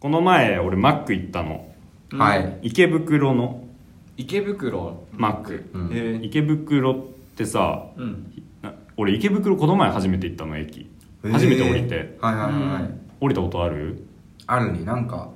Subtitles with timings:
[0.00, 1.68] この前俺マック行ったの。
[2.12, 2.58] はい。
[2.62, 3.64] 池袋の。
[4.16, 5.06] 池袋？
[5.12, 5.90] マック、うん。
[5.92, 6.24] えー。
[6.24, 6.96] 池袋っ
[7.36, 8.44] てさうん。
[8.62, 10.90] な俺池袋この前初めて行ったの駅。
[11.22, 12.16] 初めて降りて。
[12.18, 13.00] はいはいはいはい、うん。
[13.20, 14.06] 降りたことある？
[14.46, 14.84] あるね。
[14.86, 15.28] なんか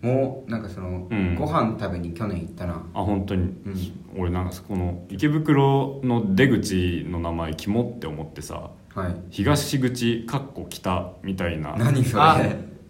[0.00, 1.34] もうなんかその、うん。
[1.34, 2.74] ご飯食べに去年行ったな。
[2.94, 3.76] あ本当に、うん。
[4.16, 8.70] 俺なんかこの池袋の出口の名前キモって思ってさ。
[8.94, 9.14] はい。
[9.30, 11.74] 東口かっこ北みたいな。
[11.76, 12.22] 何それ？
[12.22, 12.38] あ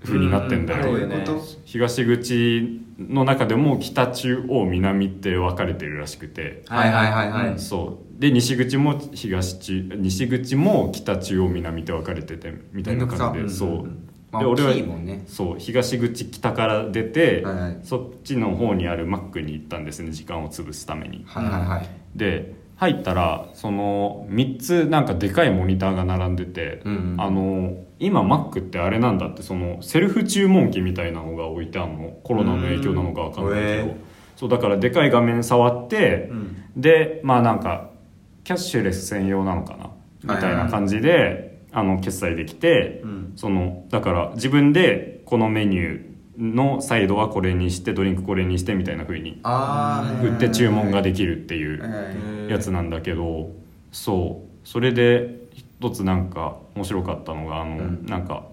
[0.02, 1.10] 風になってんだよ、うん。
[1.64, 7.58] 東口の中でも北中央南って分かれてるらしくて、はいはいはいはい、うん。
[7.58, 8.20] そう。
[8.20, 13.48] で西口も東中西口も北中央南って分かれててみたいな感じで。
[13.48, 14.08] そう、さうんうん。
[14.32, 15.22] まあで俺はね。
[15.26, 15.58] そう。
[15.58, 17.78] 東口北から出て、はいはい。
[17.82, 21.24] そっちの方にあるマックに行ったんですね時間を潰すために。
[21.26, 21.88] はいはいはい。
[22.14, 27.20] で入ったらその3つなんかでかいモニターが並んでて、うんうん。
[27.20, 32.18] あの今マックってあれなんだってそのセルフ注文機みたいなのが置いてあるの。
[32.24, 33.96] コロナの影響なのかわかんないけど、
[34.36, 36.56] そうだからでかい画面触って、うん。
[36.76, 37.90] でまあなんか
[38.42, 39.90] キャッシュレス専用なのかな。
[40.22, 43.32] みたいな感じで、あの決済できて、うん。
[43.36, 49.40] そのだから自分でこのメニューのサイドはこれにしてドリンクこれにしてみたいな風に
[50.22, 53.50] 売って注文ができるっていうやつなんだけど
[53.92, 54.50] そう。
[54.66, 55.39] それで
[55.80, 58.06] 一つなんか面白かったのがあの、うん。
[58.06, 58.44] なんか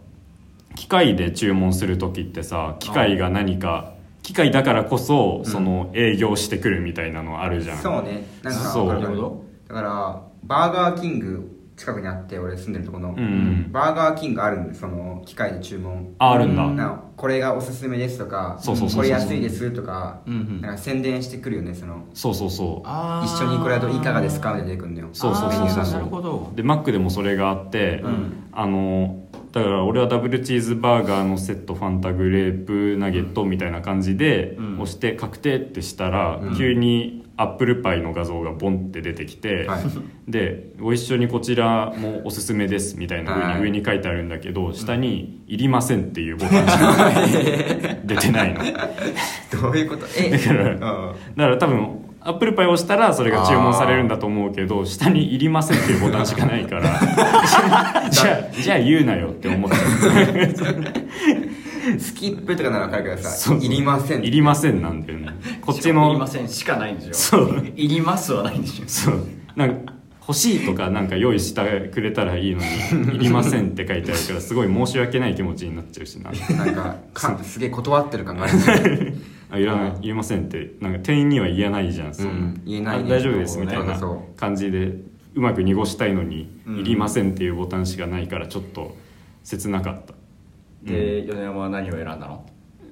[0.75, 8.25] 機械で注文する時ってさ機械が何か機械だからこそその営業してくるみたいなのあるじゃん、そうね。
[8.43, 8.87] なんかそう。
[8.87, 13.17] わかるなるほどだからバーガーキング近くにあって俺住んでるとこの、うん。
[13.17, 16.15] うんバーガーキングあるんでその機械で注文。
[16.17, 16.75] ああるんだ、うん。
[16.75, 20.61] なこれがおすすめですとかそうそうそうそうこれ安いですとかうんうん。
[20.61, 22.05] なんか宣伝してくるよねその。
[22.13, 22.87] そうそうそう。
[23.25, 24.53] 一緒にこれだといかがですか？
[24.53, 25.09] みたいな出てくるんだよ。
[25.13, 25.83] そうそうそうそう。
[25.83, 26.51] なるほど。
[26.55, 28.43] でマックでもそれがあって、うん。
[28.51, 34.73] あのだから俺はダブルチーズバーガーのセットファンタグレープナゲットみたいな感じでうん。
[34.81, 36.57] 押して確定ってしたら、うん。
[36.57, 39.83] 急にアップルパイの画像がボンって出てきて、はい
[40.27, 48.89] でご一緒にこちらもおすすめですみたいな風はいに上に書いてあるんだけど、下に「いりません」っていうボタンしか出てないのだ
[49.61, 59.77] どういうことえからうんから多分アップルパイを押したらそれが注文されるんだと思うけど下に「いりません」っていうボタンしかないからじゃあじゃあ言うなよって思っちゃ
[61.99, 64.23] スキップとかなら分かるけどうさそういりません。
[64.23, 65.29] いりませんなんだよね
[65.61, 67.65] こっちいりまのせんしかないんでしょそう。
[67.75, 69.23] いりますはないんでしょそう。
[69.55, 76.31] なんか欲しいとかなんか用意してくれたらいいのに「いりません」って書いてあるからすごい申し訳ない気持ちになっちゃうしな。
[76.57, 79.13] なんかかすげえ断ってる感がある。
[79.49, 82.31] あいらないいりませんってなんか店員には言えないじゃんそんな。
[82.31, 82.97] うん言えない。
[82.99, 84.37] ねあ大丈夫ですみたいなそうそう。
[84.39, 84.97] 感じで
[85.35, 86.77] うまく濁したいのに「うん。
[86.79, 88.97] いりません」っていうボタンしかないからちょっと
[89.45, 90.13] 切なかった
[90.87, 92.45] で米山は何を選んだの？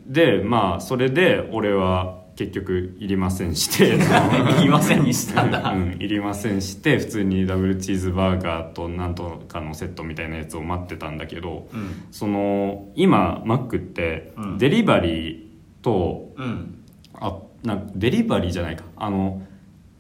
[0.08, 3.96] でまあそれで俺は結局「いりません」して。
[4.60, 5.72] いりませんにしたんだ。
[5.72, 11.92] うん、いりませんして普通にダブルチーズバーガーとなんとかのセットみたいなやつを待ってたんだけどうん。
[12.12, 14.58] その今マックってうん。
[14.58, 16.84] デリバリーと、うん。
[17.14, 18.84] あなんデリバリーじゃないか。
[18.98, 19.42] あの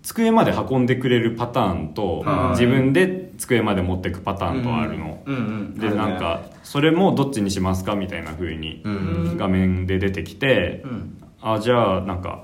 [0.03, 2.49] 机まで運んでくれるパターンとはい。
[2.51, 5.75] 自分で机まで持ってくパターンとあるの、うんうん。
[5.75, 7.95] でなんかそれもどっちにしますか？
[7.95, 11.23] みたいな風にうん画面で出てきて、うん。
[11.41, 12.43] あじゃあなんか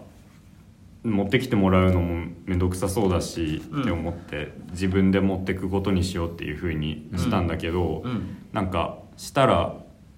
[1.03, 8.37] 持ってきてもらうのも面倒くさそうだしうんって思って、自分で持ってくことにしようっていう風にしたんだけど、うん。
[8.53, 9.75] なんかしたら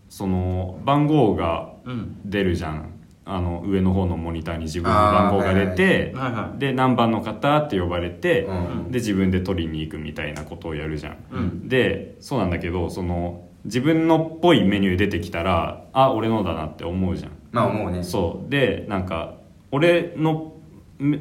[0.10, 2.20] その番号がうん。
[2.26, 2.93] 出るじゃん
[3.26, 8.92] あの上の方のモニターに自分の番号が出て、はいはいで何番の方って呼ばれて、うん。
[8.92, 11.18] で自分で取りに行くみたいなことをやるじゃん。
[11.32, 11.70] うん。
[11.70, 17.32] でそうなんだけどその自分のっぽいメニュー出てきたらあ俺のだなって思うじゃん。
[17.52, 18.04] まあ思うね。
[18.04, 18.50] そう。
[18.50, 19.36] でなんか
[19.72, 20.54] 俺の
[21.00, 21.20] め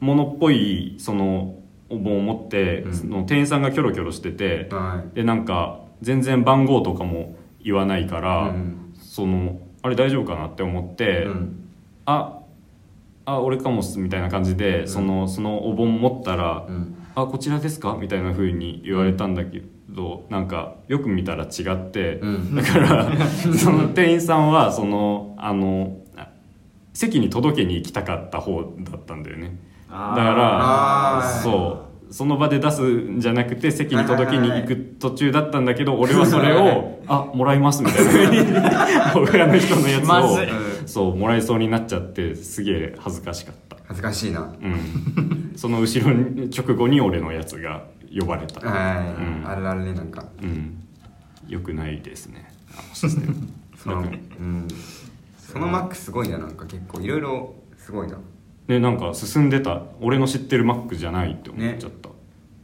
[0.00, 1.56] ものっぽいその
[1.88, 2.94] お盆を持って、うん。
[2.94, 5.14] その店員さんがキョロキョロしてて、はい。
[5.14, 8.94] でなんか全然番号とかも言わないから、うん。
[8.98, 11.68] そのあれ大丈夫かなって思って、うん。
[12.06, 12.38] あ
[13.26, 16.96] あ俺かもっすみたいな感じで、そのそのお盆持ったら「うん。
[17.14, 22.54] あこちらですか?」みたいな風に言われたんだけど、なんかよく見たら違って、うん。
[22.54, 23.12] だから
[23.54, 26.28] その店員さんはそのあのあ
[26.94, 29.58] 席に届けに行きたかった方だったんだよね。
[29.90, 38.10] だからそうその場で出すんじゃなくて席に届けに行く途中だったんだけど俺はそれを「あもらいます」みたいな。
[38.12, 40.38] 風に裏の人のやつを
[40.86, 43.78] そうもらいそうになっちゃってすげえ恥ずかしかった。
[43.88, 44.42] 恥ずかしいな。
[44.42, 45.52] うん。
[45.56, 47.82] その後ろに直後に俺のやつが
[48.16, 48.60] 呼ばれた。
[48.62, 50.24] あるあるねなんか。
[50.40, 50.84] うん。
[51.48, 52.48] よくないですね。
[52.72, 53.34] あのシステム。
[53.76, 54.02] そのう
[54.40, 54.68] ん。
[55.36, 57.00] そのマックすごいななんか結構。
[57.00, 58.16] いろいろすごいな
[58.66, 62.08] でなんか進んでた俺の知ってるマックじゃないって思っちゃった、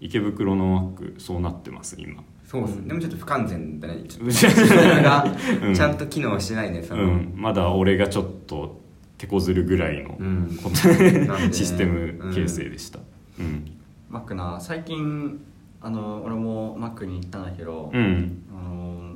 [0.01, 2.23] 池袋のマックそうなってます今。
[2.47, 4.03] そうっす、でもちょっと不完全だね。
[4.09, 5.25] ちょっうんとそれが
[5.63, 5.75] うん。
[5.75, 8.81] ちゃんと機能してないねその、うん、まだ俺がちょっと
[9.19, 10.59] 手こずるぐらいの、うん。
[11.53, 12.99] システム形成でした。
[13.39, 13.71] うん。
[14.09, 15.41] マックな最近
[15.81, 18.43] あの俺もマックに行ったんだけど、うん。
[18.51, 19.15] あの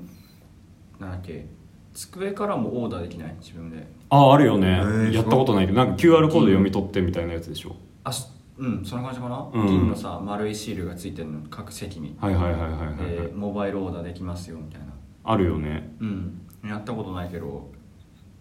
[1.01, 1.47] なんだっけ
[1.95, 7.75] 机からもオーダーできない自分でああるよね、ーやったことないけどなんか QR コード読み取ってみたいなやつでしょ？
[8.05, 9.67] あしうんそんな感じかな、うん。
[9.67, 12.97] 銀のさ丸いシールがついてるの各席に、はいはいはいはいはい、はい。
[13.27, 14.87] でモバイルオーダーできますよみたいな。
[15.25, 15.95] あるよね。
[16.01, 16.41] うん。
[16.65, 17.73] やったことないけど。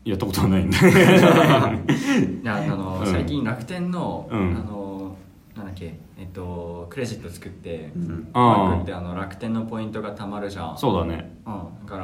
[0.05, 0.91] やったことはないんだい
[2.43, 3.11] やあの、うん。
[3.11, 4.57] 最近楽天の、うん。
[4.57, 5.15] あの
[5.55, 5.97] なんだっけ？
[6.19, 8.27] えっとクレジット作って、うん。
[8.33, 8.41] あー。
[8.41, 10.77] マックってあの楽天のポイントが貯まるじゃん。
[10.77, 11.35] そうだね。
[11.45, 11.97] うん、だか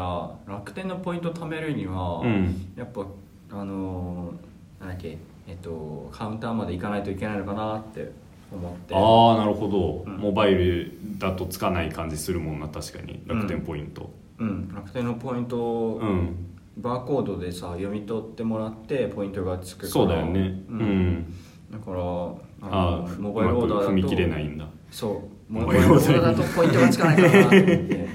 [0.48, 2.72] ら楽天のポイント貯めるには、うん。
[2.76, 3.06] やっぱ
[3.52, 5.18] あのーなんだっけ
[5.48, 8.12] えっとカウンターまで行かないといけないのかなって
[8.52, 8.96] 思って。
[8.96, 10.18] ああなるほど、うん。
[10.18, 13.22] モバイルだとつかない感じするもんな確かに。
[13.26, 14.12] 楽天ポイント。
[14.38, 14.74] うん。
[14.74, 16.36] 楽天のポイントを、うん、
[16.78, 19.92] バーコードでさ読み取ってもらってポイントがつくから。
[19.92, 20.64] そうだよね。
[20.70, 21.10] ううん。
[21.12, 21.34] ん、
[21.72, 24.68] だからあのああモバイルオーダーだと踏み切れないんだ。
[24.92, 25.54] そう。
[25.54, 26.18] モバイルオーダーに。
[26.18, 28.08] ーダーだとポイントがつかないかなと思って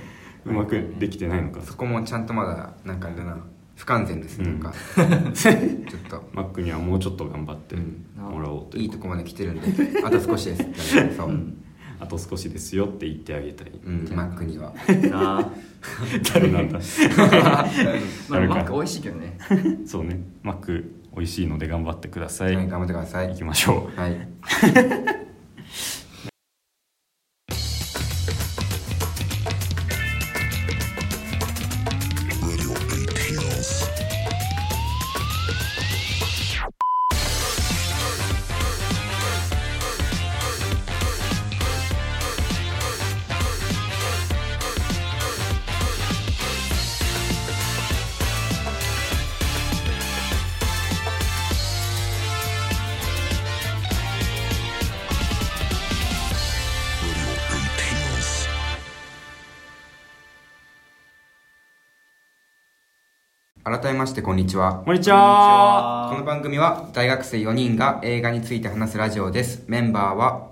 [0.47, 1.61] うまくできてないのか。
[1.63, 3.39] そこもちゃんとまだなんかあれだな
[3.85, 4.73] 不完全です、うんなんか。
[5.35, 5.57] ちょっ
[6.09, 6.29] と。
[6.33, 8.07] マックにはもうちょっと頑張ってうん。
[8.17, 8.83] もらおうという。
[8.85, 10.03] いいとこまで来てるんで。
[10.03, 10.63] あと少しです。
[10.63, 11.63] ってそう、うん。
[12.01, 13.73] あと少しですよって言ってあげたい。
[14.15, 14.73] マックには。
[15.11, 15.51] なあ
[16.33, 16.79] 誰なんだ。
[16.79, 19.37] まあマック美味しいけどね。
[19.87, 20.21] そうね。
[20.43, 23.29] マック美味しいので頑張ってください、はい頑張ってください。
[23.29, 24.01] 行きましょう。
[24.01, 25.24] はい
[64.05, 64.83] ましてこんにちは。
[64.85, 66.11] こんにちは。
[66.13, 69.65] この番組は大学生4人が映画について話すラジオです。
[69.67, 70.51] メンバーは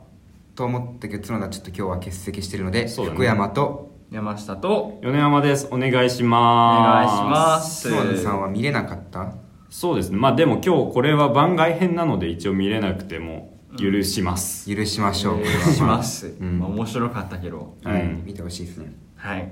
[0.54, 3.16] と思ったけど角田ちょっと今日は欠席してるので、そうだね。
[3.16, 5.68] 福山と山下と米山です。
[5.70, 7.04] お願いしおます。
[7.04, 7.90] 願いします。
[7.94, 9.34] 角田さんは見れなかった？
[9.68, 10.16] そうですね。
[10.16, 16.58] まあでも今日これは番外編なので一応見れなくても許します、許しましょう、えーします、うん。
[16.58, 17.76] まあ面白かったけど。
[17.84, 18.24] はい、うん。
[18.24, 18.94] 見てほしいですね。
[19.16, 19.46] はい、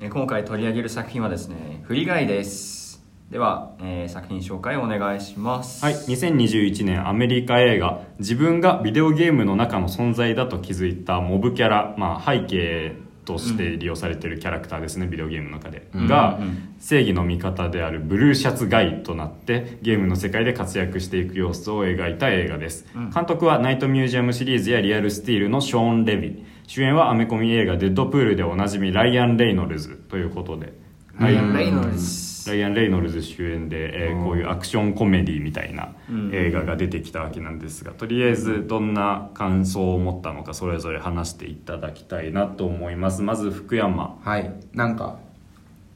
[0.00, 2.82] えー今回取り上げる作品はですね「振り返」です
[3.30, 5.84] では、えー作品紹介お願いします。
[5.84, 12.92] はい、2021年アメリカ映画自分がビデオゲームの中の存在だと気づいたモブキャラ、まあ、背景
[13.24, 16.74] として利用されているキャラクターですね、ビデオゲームの中で、うんがうん。
[16.78, 23.10] 正義の味方であるブルーシャツガイとなってゲームの世界で活躍していく様子を描いた映画です、うん。
[23.10, 26.44] 監督はナイトミュージアムシリーズやリアルスティールのショーン・レビ。
[26.66, 30.72] 主演はアメコミ映画デッドプールでおなじみライアン・レイノルズということで
[31.18, 32.50] ライアン・うんレイノルズ。
[32.50, 36.30] ライアン・レイノルズ主演で、えーうんこういうアクションコメディみたいなうん。
[36.34, 43.22] 映画が出てきたわけなんですがとりあえずどんな感想を持ったのかそれぞれ話していただきたいなと思います。
[43.22, 44.18] まず福山。
[44.22, 44.52] はい。
[44.74, 45.18] なんか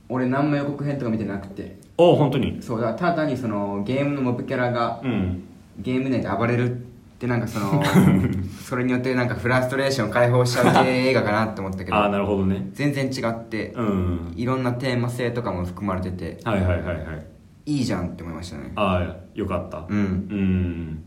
[0.09, 1.77] 俺何も予告編とか見てなくて。
[1.99, 2.63] お本当に？
[2.63, 5.45] そうだただにそのゲームのモブキャラがうん。
[5.81, 6.88] ゲーム内で暴れる
[7.19, 7.83] ってなんかその
[8.65, 12.71] それによってなんかフラストレーションを解放しちゃう系映画かなって思ったけああどなるほどね。
[12.75, 14.33] 全然違ってうん。
[14.37, 16.97] いろんなテーマ性とかも含まれててはいはいはい。
[16.97, 17.27] はい
[17.67, 18.73] いいじゃんって思いましたね。
[18.77, 19.85] ああよかった。
[19.89, 19.97] うん。
[19.97, 21.03] うん。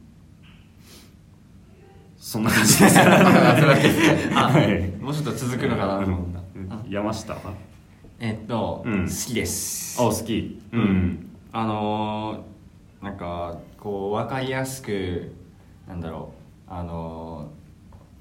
[2.17, 2.99] そんな感じです
[4.35, 4.91] あ、はい。
[5.01, 5.99] もうちょっと続くのかな？
[6.01, 6.39] と思った、
[6.75, 6.91] うん。
[6.91, 7.39] 山下は？
[8.19, 9.01] えっと、うん。
[9.07, 9.99] 好きです。
[9.99, 10.61] あ好き。
[10.71, 11.29] うん。
[11.51, 15.33] あのー、なんかこう分かりやすく
[15.87, 16.33] なんだろ
[16.69, 16.73] う。
[16.73, 17.51] あの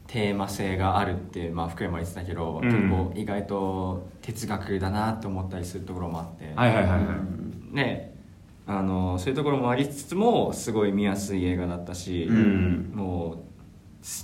[0.08, 2.70] ー、テーマ性があるって、まあ、福山言ってたけど、うん。
[2.70, 7.74] 結構意外と哲学だなって思ったりするところもあって、はいはいはいはい。
[7.74, 8.10] ね。
[8.66, 12.92] あのーそういうところもありつつもすごい見やすい映画だったし、うん。
[12.94, 13.42] もう好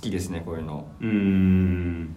[0.01, 0.87] きですねこういうの。
[1.01, 2.15] うん。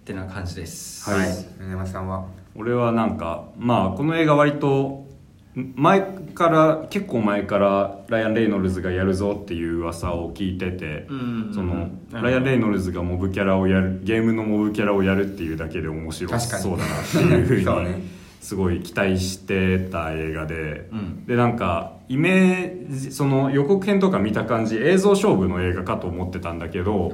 [0.00, 1.10] ってな感じです。
[1.10, 1.28] はい。
[1.58, 2.26] 米山さんは？
[2.54, 5.06] 俺はなんかまあこの映画割と
[5.54, 6.00] 前
[6.36, 12.08] から結構前からライアン・レイノルズがやるぞっていう噂を聞いてて、うんそのうん。
[12.12, 18.02] ライアン・レイノルズがモブキャラをやるゲームのモブキャラをやるっていうだけで面白そうだなっていうふうに
[18.40, 21.26] すごい期待してた映画で、うん。
[21.26, 27.10] でなんかイメージその予告編とか見た感じ映像勝負の映画かと思ってたんだけど、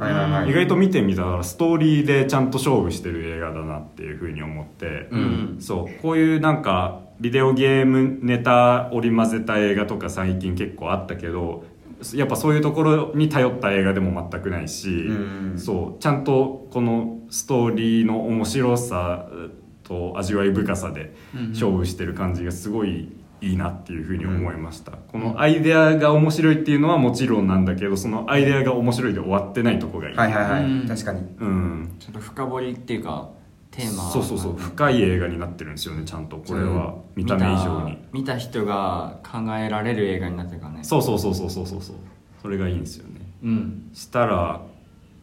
[0.46, 5.56] 意外と見てみたらストーリーでちゃんと勝負してる映画だなっていうふうに思って、うん。
[5.60, 6.02] そう。
[6.02, 11.64] こういうなんかビデオゲームネタ織り交ぜた映画とか最近結構あったけど
[12.14, 15.54] やっぱそういうところに頼った映画でも全くないし、うん。
[15.56, 19.28] そうちゃんとこのストーリーの面白さ
[19.84, 21.14] と味わい深さで
[21.50, 30.88] 勝負してる感じがすごいいいなっていうふうに思いました、このアイデアが面白いっていうのはもちろんなんだけどそのアイデアが面白いで終わってないとこがいい、はいはいはい、うん。
[30.88, 31.20] 確かに。
[31.38, 31.96] うん。
[32.00, 33.30] ちょっと深掘りっていうか
[33.72, 36.36] テーマそうそうそう深い映画になってるんですよねちゃんと。
[36.36, 36.94] これは。
[37.16, 37.90] 見た目以上に。
[37.90, 40.84] 見た見た人が考えられる映画になってるからね。
[40.84, 41.96] そうそうそうそうそうそうそう。
[42.40, 43.20] それがいいんですよね。
[43.42, 43.90] うん。
[43.94, 44.60] したら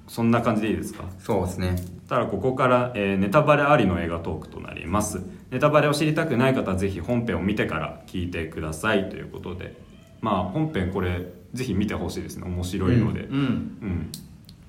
[0.07, 1.03] そんな感じでいいですか？
[1.19, 1.75] そうですね。
[2.09, 5.21] ただここから、えーネタバレありの映画トークとなります。
[5.51, 9.09] ネタバレを知りたくない方はぜひ本編を見てから聞いてください。
[9.09, 9.75] ということで。
[10.21, 12.47] まあ本編これぜひ見てほしいですね。
[12.47, 13.37] 面白いので、うん。
[13.37, 14.11] うん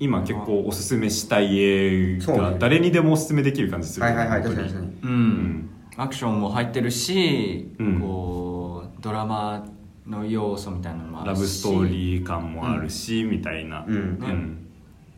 [0.01, 4.97] 今結構おすすめしたい映画、誰にでもおすすめできる感じするはいはいはい確かに確かに。
[5.03, 8.01] うん、んアクションも入ってるし、うん。
[8.01, 9.63] こうドラマ
[10.07, 11.37] の要素みたいなのもあるし。
[11.37, 13.95] ラブストーリー感もあるし、みたいな、うん。
[13.95, 14.67] うん。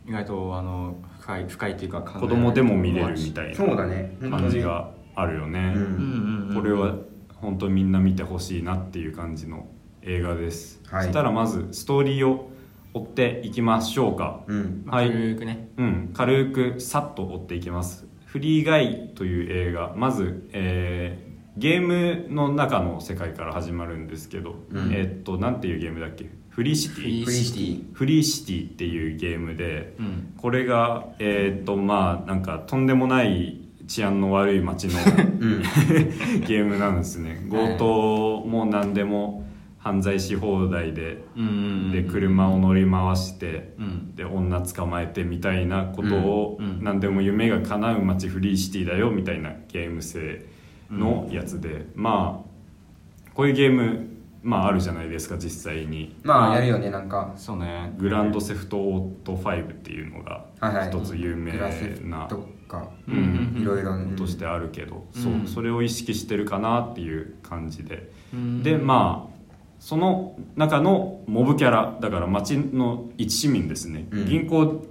[0.06, 4.18] 意外とあの深い深いっていうか考えられる子供でも見れるみたいそうだなね。
[4.20, 6.54] 感じがあるよね、うんうんうんうん。
[6.54, 6.96] これは
[7.36, 9.66] 本当みんな見てほしいなっていう感じの
[10.02, 11.04] 映画です、はい。
[11.04, 12.50] そしたらまずストーリーを
[12.94, 14.40] 追っていきましょうか。
[14.46, 14.82] うん。
[14.86, 15.10] まあはい。
[15.10, 15.68] 軽くね。
[15.76, 16.10] うん。
[16.14, 19.92] 軽くさっと追っていきます「フリーガイ」という映画。
[19.96, 24.92] まず、えーゲームの中の世界から始まるんですけど、うん。
[24.92, 26.28] えーっとなんていうゲームだっけ？
[26.50, 27.02] フリーシティ。
[27.02, 27.92] フリーフリーシティ。
[27.92, 30.32] フリーシティっていうゲームで、うん。
[30.36, 34.94] これがえーっとまあなんかとんでもない治安の悪い街の
[35.40, 35.62] うん。
[36.46, 37.46] ゲームなんですね。
[37.50, 39.46] 強盗も何でも
[39.84, 41.52] 犯罪し放題でうんうんう
[41.88, 44.16] んで車を乗り回してうん。
[44.16, 46.82] で女捕まえてみたいなことをうんうん。
[46.82, 50.46] 何でも夢が叶う街フリーシティだよみたいなゲーム性
[50.90, 51.86] のやつで。
[51.94, 54.08] まあこういうゲーム
[54.42, 56.16] まああるじゃないですか実際に。
[56.22, 57.32] まあやるよねなんか。
[57.36, 57.92] そうね。
[57.98, 60.88] グランドセフトオート5っていうのがはいはい。
[60.88, 63.58] 一つ有名グラセフなとかうん。
[63.60, 65.18] いろいろとしてあるけど、う。
[65.18, 65.22] ん。
[65.22, 68.62] そうそれを意識してるかなっていう感じで、うん。
[68.62, 69.33] でまあ
[69.84, 74.24] その中のモブキャラだから町の一市民ですね、うん。
[74.24, 74.82] 銀行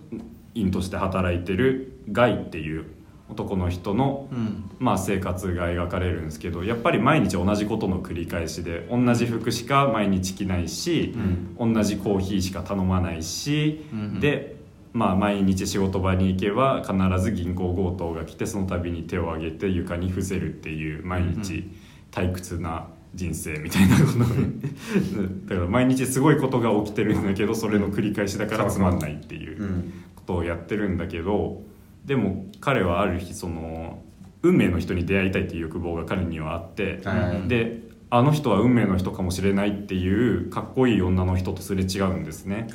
[0.53, 2.85] 員として働いてるガイっていう
[3.27, 4.69] 男の人の、うん。
[4.77, 11.15] まあ、生活が描かれるんですけどやっぱり毎日同じことの繰り返しで同じ服しか毎日着ないし、
[11.57, 14.57] 同じコーヒーしか頼まないし、うんで、
[14.93, 21.67] まあ、毎日仕事場に行けば必ず銀行強盗が来てその度に手を挙げて床に伏せるっていう毎日
[22.11, 24.19] 退屈な人生みたいなこと。
[25.47, 29.93] だから毎日すごいことが起きてるんだけどそれの繰り返しだからつまんないっていううん。
[30.15, 31.61] ことをやってるんだけど
[32.05, 34.01] でも彼はある日その
[34.41, 37.47] 運命の人に出会いたいっていう欲望が彼にはあって、はい。
[37.47, 42.67] であの人は運命の人かもしれないっていうかっこいい女の人とすれ違うんですね。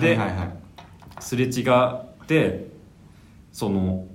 [0.00, 0.18] で
[1.20, 2.68] すれ違って
[3.52, 4.06] その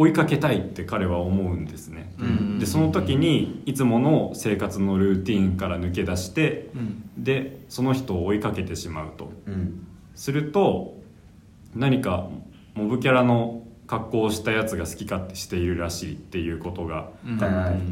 [0.00, 2.58] 追いかけたいって彼は思うんですね、うん。
[2.58, 7.02] でその時にいつもの生活のルーティンから抜け出してうん。
[7.22, 9.30] でその人を追いかけてしまうと。
[9.46, 9.86] うん。
[10.14, 10.96] すると
[11.74, 12.30] 何か
[12.74, 17.10] モブキャラの格好をしたやつが好き勝手しているらしいっていうことが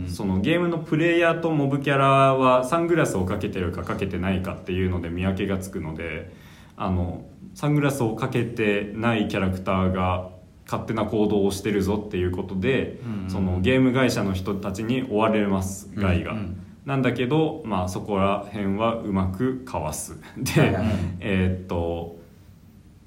[0.07, 6.33] そのゲームのプレイヤーとモブキャラはサングラスをかけてるかかけてないかっていうので見分けがつくので
[6.77, 10.31] あのサングラスをかけてないキャラクターが
[10.71, 16.33] 勝手な行動をしてるぞっていうことで、うんそのゲーム会社の人たちに追われますガイが。
[16.33, 20.19] うんなんだけど、まあ、そこら辺はうまくかわす。
[20.39, 20.75] で、
[21.21, 22.17] えーっと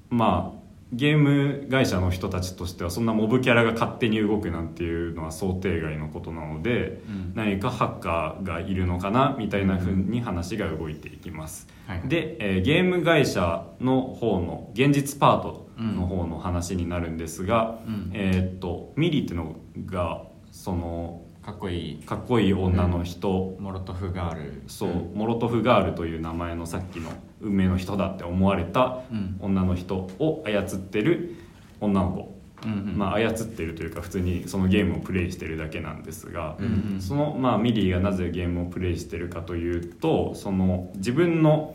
[0.08, 0.61] まあ
[0.92, 7.32] ゲーム会社の人たちとしてはそんなモブキャラが勝手に動くなんていうのは想定外のことなので、うん。
[7.34, 12.08] 何かハッカーがいるのかなみたいな風に話が動いていきます、はいはい。
[12.08, 18.10] で、えーゲーム会社の方の現実パートの方の話になるんですが、うん。
[18.12, 19.56] えーっとミリーっての
[19.86, 22.04] がそのかっこいい。
[22.04, 24.62] かっこいい女の人、モロトフガール。
[24.68, 27.10] そう、モロトフガールという名前のさっきの
[27.42, 29.36] 運命の人だって思われたうん。
[29.40, 31.36] 女の人を操ってる
[31.80, 32.34] 女の子、
[32.64, 32.98] うんうん。
[32.98, 37.00] まあ操ってるというか普通にそのゲームをプレイしてるだけなんですが、うんうん。
[37.00, 41.74] その、まあ、ミリーがなぜゲームをプレイしてるかというとその自分の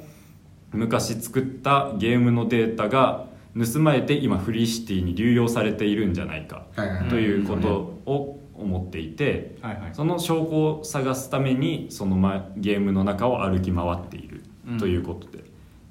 [0.71, 3.25] 昔作ったゲームのデータが
[3.57, 6.65] 盗まれて今フリーシティに流用されているんじゃないか
[7.09, 9.89] ということを思っていてはいはい。
[9.93, 15.43] その証拠を探すためにその、ま、ゲームの中を歩き回っているうんということで、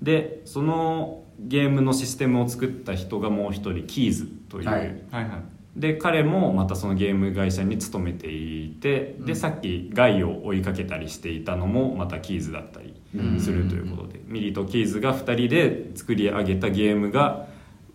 [0.02, 4.78] でそのゲームのシステムを作った人がもう一人キーズという、はい。
[4.78, 5.56] はいはい。
[5.76, 9.36] で彼もまたそのゲーム会社に勤めていて、でうん。
[9.36, 12.94] さっきガイを追いかけたりしていたのもまたキーズだったり
[13.38, 17.46] するということで、ミリとキーズが2人で作り上げたゲームが、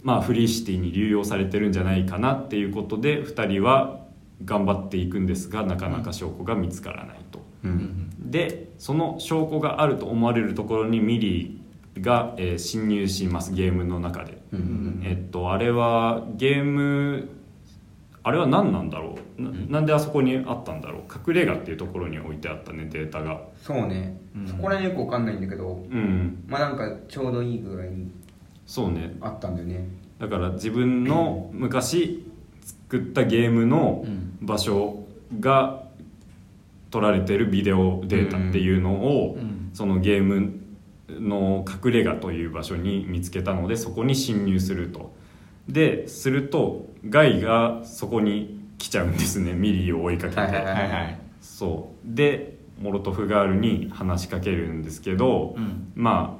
[0.03, 4.01] まあ、フリーシティに流用されてるんじゃないかなっていうことで2人は
[4.45, 7.39] 頑張っていくんですがなかなか証拠が見つからないと。
[7.63, 8.31] ううんん。
[8.31, 11.60] でその証拠があると思われるところにミリー
[11.99, 14.41] が、えー侵入しますゲームの中で。
[14.53, 17.29] うんうんえっとあれはゲーム
[18.23, 19.41] あれは何なんだろう？
[19.41, 21.01] ななんであそこにあったんだろう？
[21.29, 23.41] 隠れ家っていうところに置いてあったねデータが。
[23.61, 24.47] そうね、うん。
[24.47, 26.43] そこら辺よくわかんないんだけどうん。
[26.47, 28.11] まあなんかちょうどいい具合に
[28.67, 29.15] そうね。
[29.21, 29.87] あったんだよね。
[30.19, 32.25] だから自分の 昔
[32.63, 34.27] 作ったゲームのうん。
[34.45, 35.03] 場所
[35.39, 35.83] が
[36.91, 38.93] 撮られてるビデオデータっていうの
[39.25, 39.69] をうん。
[39.73, 40.59] そのゲーム
[41.19, 45.13] の隠れ家という場所に見つけたのでそこに侵入すると。
[45.67, 49.53] でするとガイがそこに来ちゃうんですね。
[49.53, 50.91] ミリーを追いかけて、はいはいはいはい。
[50.91, 52.15] はいそう。
[52.15, 55.91] でモロトフガールに話しかけるんですけど、うん。
[55.95, 56.39] ま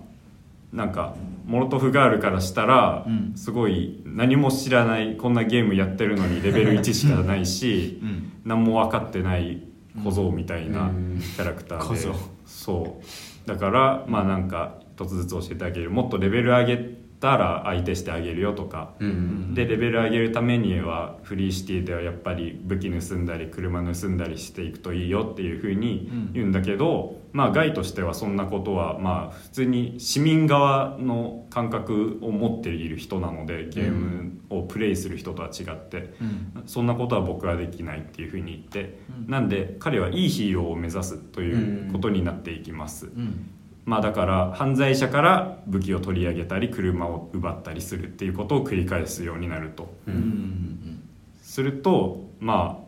[0.74, 3.34] あなんかモロトフガールからしたら、うん。
[3.36, 8.32] すごい何も知らないこんなゲームやってるのにレベル1しかないし、 うん。
[8.46, 9.62] 何も分かってない
[10.04, 12.00] 小僧みたいなうんキャラクターで、
[12.46, 13.06] そう
[13.46, 15.90] だからまあなんか一つずつ教えてあげる。
[15.90, 36.64] もっとレベル上げたら相手してあげるよとか、うんうんでレベル上げるためにはフリーシティではやっぱり武器盗んだり車盗んだりしていくといいよっていうふうに言うんだけど、まあガイとしてはそんなことはまあ普通に市民側の感覚を持っている人なのでゲームをプレイする人とは違って、うん。
[36.66, 39.32] そんなことは僕はできないっていうふうに言って、うん。
[39.32, 43.08] なんで彼はいいヒーローを目指すということになっていきます。
[43.08, 43.52] うん
[43.86, 49.94] まあだから犯罪者から武器を取り上げたり車を奪ったりするっていうことを繰り返すようになると。
[50.08, 50.18] ううん。
[50.18, 51.04] ん
[51.42, 52.84] するとま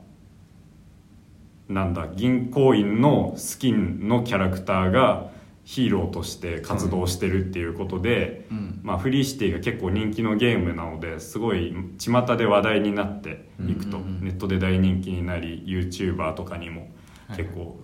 [1.70, 5.32] あなんだ銀行員のスキンのキャラクターが
[5.64, 8.80] ヒーローとして活動してるっていうことで、うん。
[8.84, 16.88] まあ、フリーシティが結構人気のゲームなのですごい巷で話題になっていくと、うんうんうんネットで大人気になり YouTuber とかにも
[17.36, 17.78] 結構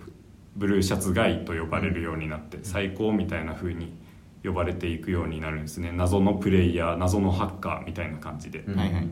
[0.60, 3.94] ブルーシャツガイと呼ばれるようになって最高みたいな風に
[4.44, 5.90] 呼ばれていくようになるんですね。
[5.90, 8.76] 謎のプレイヤー謎のハッカーみたいな感じで、うん。
[8.76, 9.08] はいはい。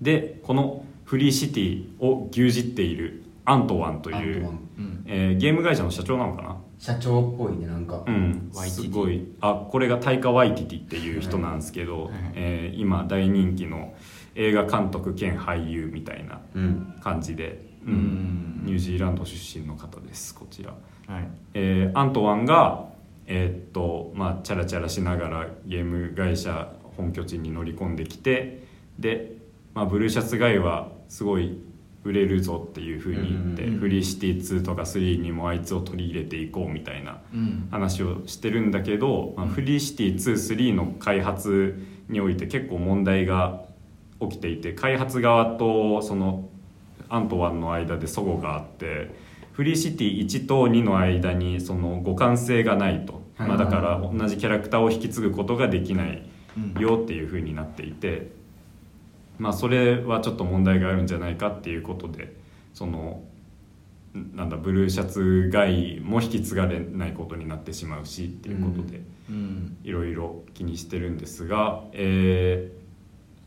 [0.00, 5.04] でこのフリーシティを牛耳っているアントワンといううん。
[5.06, 6.56] えーゲーム会社の社長なのかな？
[6.78, 8.04] 社長っぽいねなんか。
[8.06, 9.26] うん、すごい。
[9.40, 12.12] あこれがタイカ・ワイティティっていう人なんですけど、はい。
[12.36, 13.92] えー今大人気の
[14.36, 16.94] 映画監督兼俳優みたいなうん。
[17.02, 17.92] 感じで、うん。
[17.92, 20.74] うんニュージーランド出身の方ですこちら、
[21.06, 21.28] はい。
[21.54, 22.88] えーアントワンが
[23.26, 28.64] えーっとまあチャラチャラしながらゲーム会社本拠地に乗り込んできて
[28.98, 29.32] で、
[29.74, 31.58] まあ、ブルーシャツガイはすごい
[32.04, 37.68] 売れるぞっていうふうに言って、フリーシティ2とか3にもあいつを取り入れていこうみたいなうん。
[37.70, 43.62] 話をしてるんだけど、まあ、フリーシティ23の開発において結構問題が
[44.20, 46.48] 起きていて開発側とその
[47.10, 49.14] アントワンの間で齟齬があって
[49.52, 53.48] フリーシティ1と2の間にその互換性がないと、はい。
[53.48, 58.30] まあ、だから同じキャラクターを引き継ぐことができないうんよっていうふうになっていて、
[59.38, 62.34] まあ、それはちょっと問題があるんじゃないかっていうことで
[62.74, 63.22] その
[64.34, 69.76] なんだブルーシャツ外も引き継がれないことになってしまうしっていうことでうん。
[69.84, 72.79] いろいろ気にしてるんですが、えー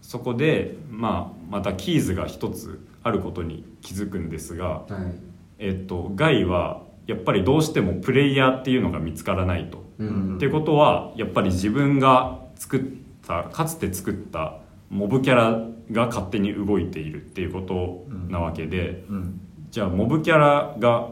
[0.03, 5.15] そこで、まあ、またキーズが一つあることに気づくんですが、はい。
[5.59, 9.83] えっと、ガイはやっぱりどうしてもプレイヤーっていうのが見つからないと。
[9.99, 12.81] うんってことはやっぱり自分が作っ
[13.25, 14.57] たかつて作った
[14.89, 19.39] モブキャラが勝手に動いているっていうことなわけで、うん。
[19.71, 21.09] じゃあモブキャラが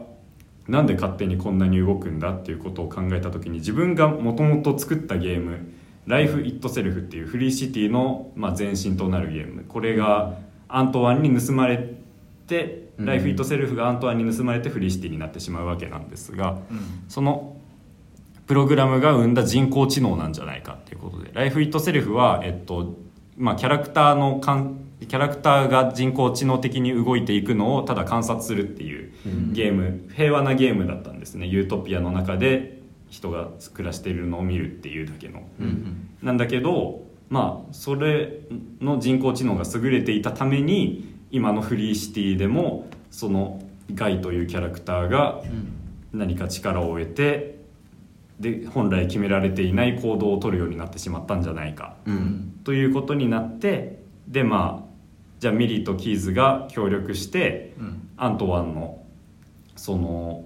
[0.68, 5.72] なんで勝手にこんなに動くんだっていうことを考えた時に自分がもともと作ったゲーム
[6.06, 9.64] 「Life It Self」っていうフリーシティのまあ前身となるゲーム。
[9.68, 10.34] これが
[10.68, 11.94] アントワンに盗まれ
[12.46, 13.06] て「うん。
[13.06, 16.58] Life It Self」がアントワンに盗まれてフリーシティになってしまうわけなんですが。
[16.70, 17.56] うんその
[18.44, 22.98] プログラムが生んだ人工知能なんじゃないかっていうことで「ライフ・イット・セルフは」えっと
[23.38, 29.52] まあ、キャラクターのかんキャラクターが人工知能的に動いていくのをただ観察するっていううん。
[29.52, 31.46] ゲーム平和なゲームだったんですね。
[31.46, 32.81] ユートピアの中で
[33.12, 35.42] 人が暮らしているのを見るっていうだけの。
[35.60, 38.40] うんなんだけどまあそれ
[38.80, 43.62] の人工知能が優れていたために今のフリーシティでもその
[43.94, 45.42] ガイというキャラクターが
[46.12, 47.58] 何か力を得て
[48.40, 51.96] で本来決められていない行動を取るようになってしまったんじゃないか。
[52.06, 52.60] うん。
[52.64, 54.92] ということになってでまあ
[55.38, 58.08] じゃあミリーとキーズが協力してうん。
[58.16, 59.02] アントワンの
[59.76, 60.44] その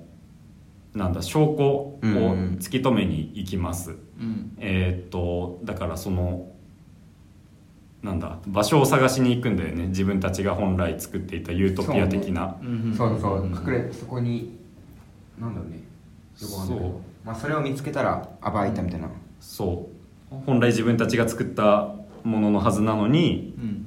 [0.97, 4.57] なんだ証拠を突き止めに行きます、うん。
[4.59, 6.51] えーっとだからその
[8.03, 9.89] なんだ場所を探しに行くんだよね。
[9.89, 12.57] 自分たちが本来作っていたユートピア的な。
[12.97, 14.59] そうそう隠れそこに
[15.39, 15.83] なんだろうね。
[16.35, 16.69] そう。
[16.69, 19.09] どまあそれを見つけたら暴いたみたいな。
[19.39, 19.89] そ
[20.31, 20.35] う。
[20.47, 23.83] 本来自分たちが作ったもののはずなのにうん。
[23.85, 23.86] あ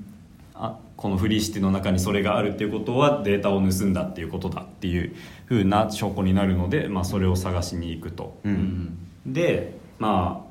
[1.00, 5.16] このフリーシティの中にそれがあるっていうことはデータを盗んだっていうことだっていう
[5.48, 8.38] 風な証拠になるので、まあ、それを探しに行くと。
[8.44, 10.50] ううんんでまあ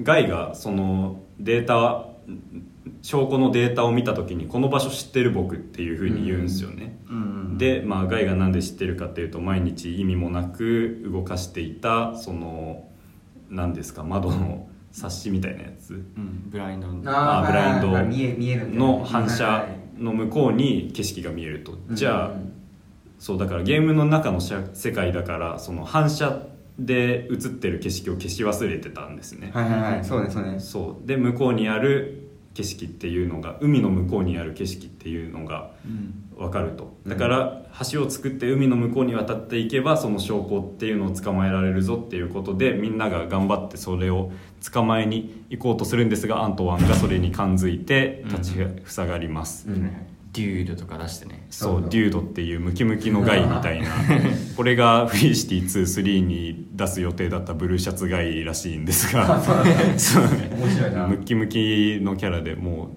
[0.00, 2.06] ガイがそのデータ
[3.02, 6.96] 証拠のデータを見た時に「この場所知ってる僕」っていう風に言うんですよね。
[7.10, 12.84] うんで、まあ、ガイが何で知ってるかっていうと毎日意味もなく動かしていたその
[13.50, 15.92] 何ですか窓の冊子みたいなやつ。
[15.92, 16.86] うんブラインド。
[17.04, 18.78] あーブラインド。
[18.78, 22.52] の反射の向こうに景色が見えると、じゃあ、うん
[23.18, 26.42] そうだからゲームの中のしゃ世界だからその反射
[26.78, 30.04] で映ってる景色を消し忘れてたんですね、はいはいはい。
[30.04, 30.60] そうねそうね。
[30.60, 31.06] そう。
[31.06, 36.22] で向こうにある景色っていうのが海の向こうにある景色っていうのがうん。
[36.36, 36.94] 分かると。
[37.06, 44.30] だから橋を作って海の向こうに渡っていけばその証拠っていうのを捕まえられるぞっていうことでみんなが頑張ってそれを
[44.72, 49.90] 捕まえに行こうとするんですがアントワンがそれに感づいて立ち塞がります、うん。
[50.32, 51.46] デュードとか出してね。
[51.50, 53.88] そうデュードっていうムキムキのガイみたいな。
[54.56, 59.40] これがフリーシティ23に出す予定だったブルーシャツガイらしいんですが。
[59.96, 60.24] そう
[60.60, 61.06] 面白いな。
[61.06, 62.90] ムキムキのキャラでも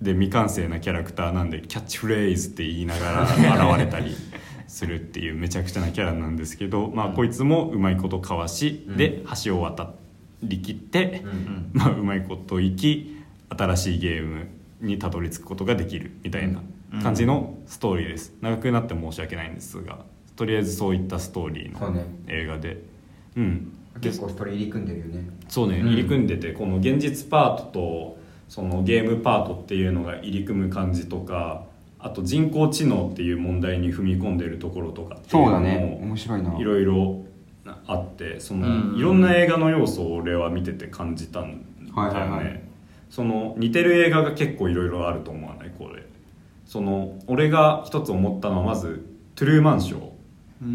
[0.00, 3.22] うで未完成なキャラクターなんでキャッチフレーズって言いながら
[3.76, 4.16] 現れたり
[4.66, 8.96] するっていうめちゃくちゃなキャラなんですけど、まあ、こいつもうまいことかわし、うん。
[8.96, 9.92] で橋を渡
[10.42, 14.48] りきって、うんまあ、うまいこといき新しいゲーム
[14.80, 16.60] にたどり着くことができるみたいな
[17.02, 18.32] 感じのストーリーです。
[18.40, 19.98] 長くなって申し訳ないんですが
[20.36, 22.82] とりあえずそういったストーリーの映画で。
[23.36, 23.72] うん。
[23.94, 25.30] で結構ストーリー入り組んでるよね。
[25.48, 25.88] そうねうん。
[25.88, 31.64] 入り組んでてこの現実パートとそのゲームパートっていうのが入り組む感じとか
[31.98, 35.78] あと人工知能っていう問題に踏み込んでるところとかっていうのそうだね。
[35.78, 36.58] も面白いな。
[36.58, 37.22] いろいろ
[37.86, 38.98] あってその、うん。
[38.98, 42.62] いろんな映画の要素を俺は見てて感じたんだよね、はいはいはい。
[43.08, 46.04] その似てる映画が結構いろいろあると思わないこれ。
[46.66, 49.04] その俺が一つ思ったのはまず
[49.34, 50.10] 「トゥルーマンショー」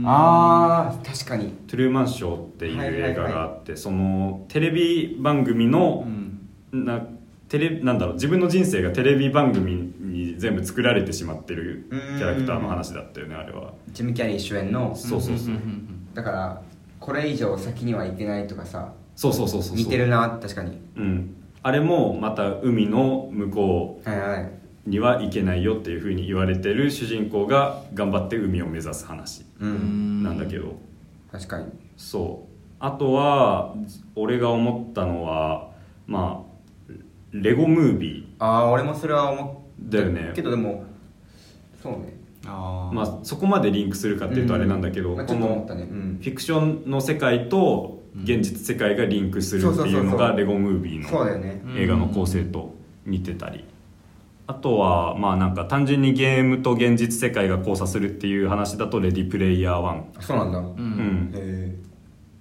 [0.05, 1.53] あー確かに。
[1.67, 6.05] トゥルーマンショーっていう映画があって、そのテレビ番組の
[6.71, 6.86] う、ん。
[6.86, 7.05] な
[7.47, 13.73] テレなんだろう自分の人生がテレビ番組に全部作られてしまってるキャラクターの話だったよねあれは。
[13.93, 14.95] ジム・キャリー主演の。
[14.95, 15.55] そうそうそう。
[16.15, 16.62] だから
[17.06, 20.76] これ以上先には行けないとかさそうそうそうそう似てるな確かに。
[20.98, 21.36] うん。
[21.62, 24.41] あれもまた海の向こはいはい。
[24.88, 30.22] うには行けないよっていうふうに言われてる主人公が頑張って海を目指す話ううん。
[30.22, 30.76] んなんだけど、
[31.32, 31.65] 確かに。
[31.96, 32.50] そう。
[32.80, 33.76] あとは
[34.15, 35.70] 俺が思ったのは
[36.08, 36.44] ま
[36.89, 36.91] あ
[37.34, 39.98] レゴムービああ俺もそれは思った。
[39.98, 40.32] だよね。
[40.36, 40.84] けどでも
[41.84, 42.14] そうね
[42.47, 42.93] あー。
[42.93, 45.84] ーまあそこまでリンクするかっていうとあれなんだけど、まあ、ちこのょっと思ったね。
[45.84, 46.19] うん。
[46.21, 51.62] フィクションの世界と現実世界がリンクするっていうのがレゴムービーのそうだよね。
[51.65, 52.73] うん映画の構成と
[53.05, 53.65] 似てたり。
[54.47, 60.71] あとはまあなんか単純にゲームと現実世界が交差するっていう話だと「レディプレイヤー1」あそうなんだ、ううん。
[60.71, 61.75] んへ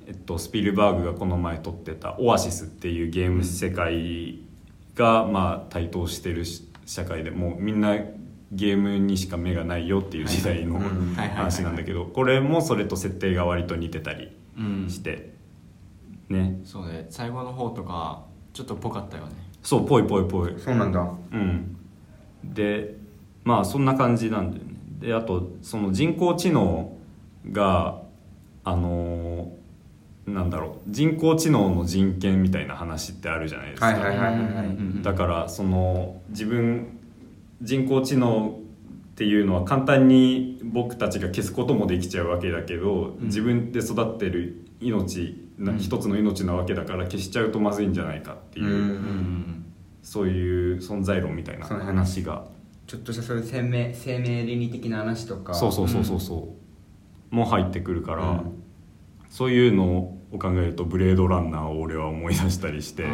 [0.07, 4.39] えっと、スピルバーグがこの前撮ってた「オアシス」っていうゲーム世界
[4.95, 7.97] がまあ台頭してるし社会でもうみんな
[8.55, 10.81] ゲームにしか目がないよっていう時代の
[11.35, 14.89] 話なんだけどこれもそれと設定が割と似てたりうん。
[14.89, 15.35] して。
[16.29, 16.61] ね。
[16.65, 17.07] そうね。
[17.11, 19.33] 最後の方とかちょっとぽかったよね。
[19.63, 20.55] そうぽいぽいぽい。
[20.57, 21.01] えそうなんだ。
[21.33, 21.77] うん。
[22.45, 22.97] で
[23.43, 24.75] まあそんな感じなんだよね。
[25.01, 26.97] であとその人工知能
[27.51, 28.03] が
[28.63, 29.65] あのー
[30.27, 30.91] なんだろう。
[30.91, 34.67] 人工知能の人権みたいな話ってあるじゃないですか、はいはいはいはいはい。
[34.67, 35.03] うん。
[35.03, 36.94] だからその自分
[37.63, 38.59] 人工知能
[39.13, 49.61] っていうのは簡単に僕たちが消すこともできちゃうわけだけど、自分で育ってる命なうん一つの命なわけだから消しちゃうとまずいんじゃないかっていう、うんうん
[50.05, 52.45] そういう存在論みたいな話が。
[52.87, 55.55] ちょっとしたそういう生命生命倫理的な話とか。
[55.55, 56.55] そうそうそうそうそ
[57.33, 57.35] う。
[57.35, 58.63] も入ってくるから、うん。
[59.31, 63.05] そういうのを考えると「ブレードランナー」を俺は思い出したりして。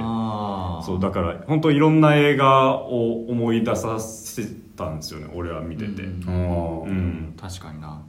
[0.82, 4.44] そうだから本当いろんな映画を思い出させ
[4.76, 6.02] たんですよね俺は見てて。
[6.02, 6.82] うん。
[6.82, 7.34] うん。
[7.40, 8.00] 確かにな。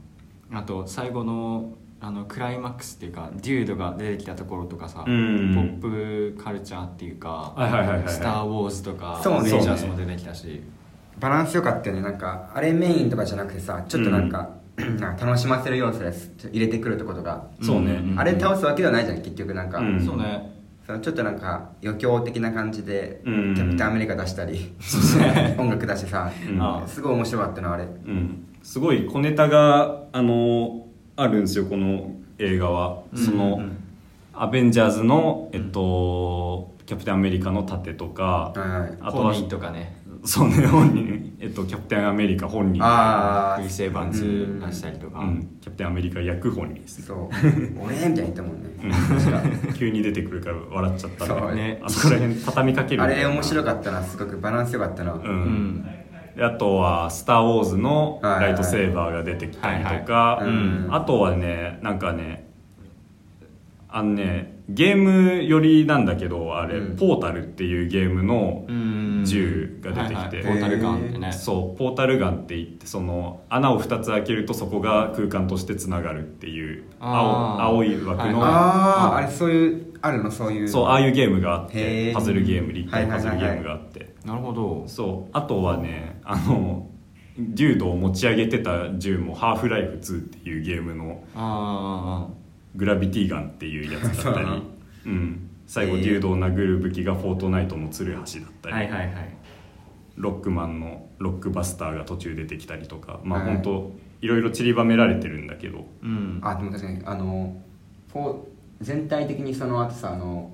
[0.54, 5.52] あと最後のあのクライマックスっていうかデュードが出てきたところとかさ、うん。
[5.54, 9.48] ポップカルチャーっていうか「はいはいはいはいスター・ウォーズ」とかそうね。
[9.50, 10.62] ジャーズも出てきたし。
[11.20, 12.02] バランス良かったよね。
[12.02, 14.46] なんかあれメインとかじゃなくてさちょっとなんか,、なん。
[14.46, 16.30] か楽しませる要素です。
[16.50, 18.00] 入れてくるってことが、そうね。
[18.00, 18.18] ん。
[18.18, 20.04] あれ倒すわけではないじゃん結局なんか、うん。
[20.04, 20.50] そうね。
[20.86, 23.54] そのちょっとなんか余興的な感じで、うん。
[23.54, 24.72] キャプテンアメリカ出したり
[25.58, 26.62] 音楽出してさ、うん。
[26.62, 27.84] あすごい面白かったなあれ。
[27.84, 33.76] うん、すごい小ネタがあのあるんですよこの映画は、その、うん。
[34.34, 38.92] アベンジャーズの、えっと、キャプテンアメリカの盾とか、はいはい。
[39.02, 47.00] あとはとかねそうね本人、えっと、キャプテンアメリカ本人あフリーセーバーズ出したりとか、うん、キャプテンアメリカ役本人です。
[47.00, 47.28] ねそう。
[47.84, 51.54] 俺みたいに言ったもんね、うん急に出てくるから笑っちゃったそう。
[51.54, 55.24] ねあそこら辺畳みかけるあれ面白っかったなすごくバランス良かったな、た、うん。
[55.24, 55.86] うん。
[56.36, 60.40] であとは「スター・ウォーズ」のライトセーバーが出てきたりとか。
[60.90, 62.48] あとはねなんかね
[63.88, 66.96] あのねゲーム寄りなんだけどあれ、うん。
[66.96, 69.22] ポータルっていうゲームのうん。
[69.24, 70.36] 銃が出てきて。
[70.38, 70.52] はいはい。
[70.54, 71.32] ポータルガンってね。
[71.32, 77.62] そうポータルガンって言ってその穴を2つ開けるとそこが空間としてつながるっていう青あー。
[77.64, 80.68] 青い枠の、はいあああれそういうあるのそういう。
[80.68, 82.08] そうああいうゲームがあっへー。
[82.08, 83.58] てパズルゲーム立体パズルゲはいはいはいはい。
[83.58, 84.84] ームがあってなるほど。
[84.86, 86.88] そうあとはねあの
[87.38, 92.26] 柔道を持ち上げてた銃も「ハーフライフ2」っていうゲームのあ
[92.76, 95.12] グラビティガンっていうやつだったりそう。
[95.12, 99.34] ん、最後へー柔道を殴る武器がフォートナイトのツルハシだったり、あはいはいはい。
[100.16, 103.20] ロックマンのロックバスターが途中出てきたりとか。
[103.24, 103.54] まあはい。
[103.54, 105.86] 本当いろいろ散りばめられてるんだけど。
[106.02, 106.40] うん。
[106.42, 107.56] あでも確かにあの
[108.12, 108.38] フォー
[108.80, 110.50] 全体的にその後さあの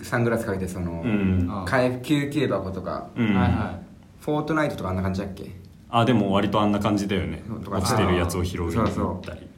[0.00, 1.66] サングラスかけてその、うん。
[2.02, 3.26] 救急箱とか、うん。
[3.26, 3.78] はいは
[4.20, 5.50] フォートナイトとかあんな感じだっけ、
[5.90, 7.42] あでも割とあんな感じだよね。
[7.68, 8.94] 落ちてるやつを拾いに行ったり。
[8.94, 9.51] そうそううん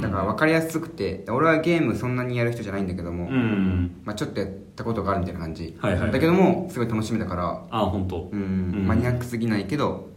[0.00, 4.00] だから分かりやすくて俺はゲームそんなにやる人じゃないんだけども、うん。
[4.04, 8.30] まあ、ちょっとやったことがあるみたいな感じ、はいはいだけどもすごい楽しみだからあ本当。
[8.32, 8.86] うん、うん。
[8.86, 10.08] マニアックすぎないけど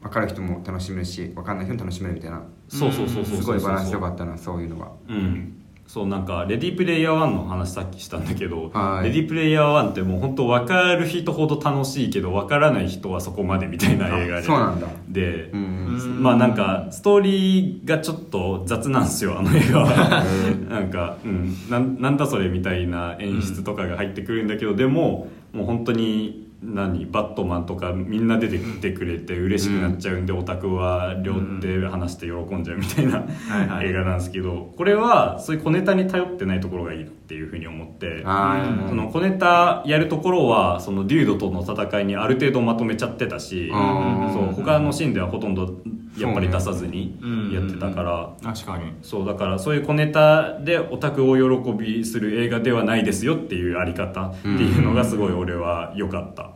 [0.00, 2.42] 分かる人も楽しめるし分かんない人も楽しめるみたいな。
[2.68, 4.90] そうそうそうそうすごいバランス良かったなそういうのが。
[5.08, 5.61] うん
[5.92, 9.08] そうなんかレディープレイヤー1の話さっきしたんだけど、はい。
[9.08, 14.38] レディープレイヤー1ってもう本当分かる人ほど楽しいけど分からない人はそこまでみたいな映画で。
[14.38, 14.86] あそうなんだ。
[15.06, 20.24] で、うんうんまあなんかストーリーがちょっと雑なんですよあの映画は。
[20.70, 33.88] なんか、うん、なんなんだそれみたいな演出とかが入ってくるんだけど、でももう本当に何バットマンとかみんな出てきてくれて嬉しくなっちゃうんで、オタクは両手話して喜んじゃうみたいな、はいはい。
[33.88, 38.22] 映画なんですけどこれはそういう小ネタに頼ってないところがいいなっていうふうに思って。
[38.24, 45.80] あーその小ネタやるところはそのデュードとの戦いにある程度まとめちゃってたしあーそう他のシーンではほとんど
[46.18, 47.18] やっぱり出さずに
[47.52, 48.32] やってたから。
[48.42, 48.92] 確かに。
[49.02, 56.52] そうだからそういう小ネタでオタクを喜びする映画ではないですよっていうあり方っていうのがすごい俺は良かった、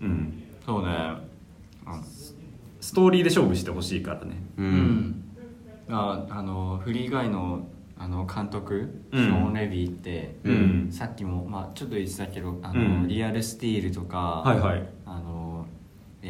[0.00, 0.88] うん、そうね。
[1.86, 2.00] あ
[2.80, 4.42] ストーリーで勝負してほしいからね。
[4.56, 4.68] ううん。
[4.68, 5.24] ん
[5.90, 7.66] ああのフリーガイの
[8.00, 9.24] あの監督、うん。
[9.24, 10.88] ショーン・レビーって、うん。
[10.90, 13.08] さっきも、まあ、ちょっと言ってたけどあの、うん。
[13.08, 14.88] リアルスティールとか、はいはい。
[15.04, 15.47] あの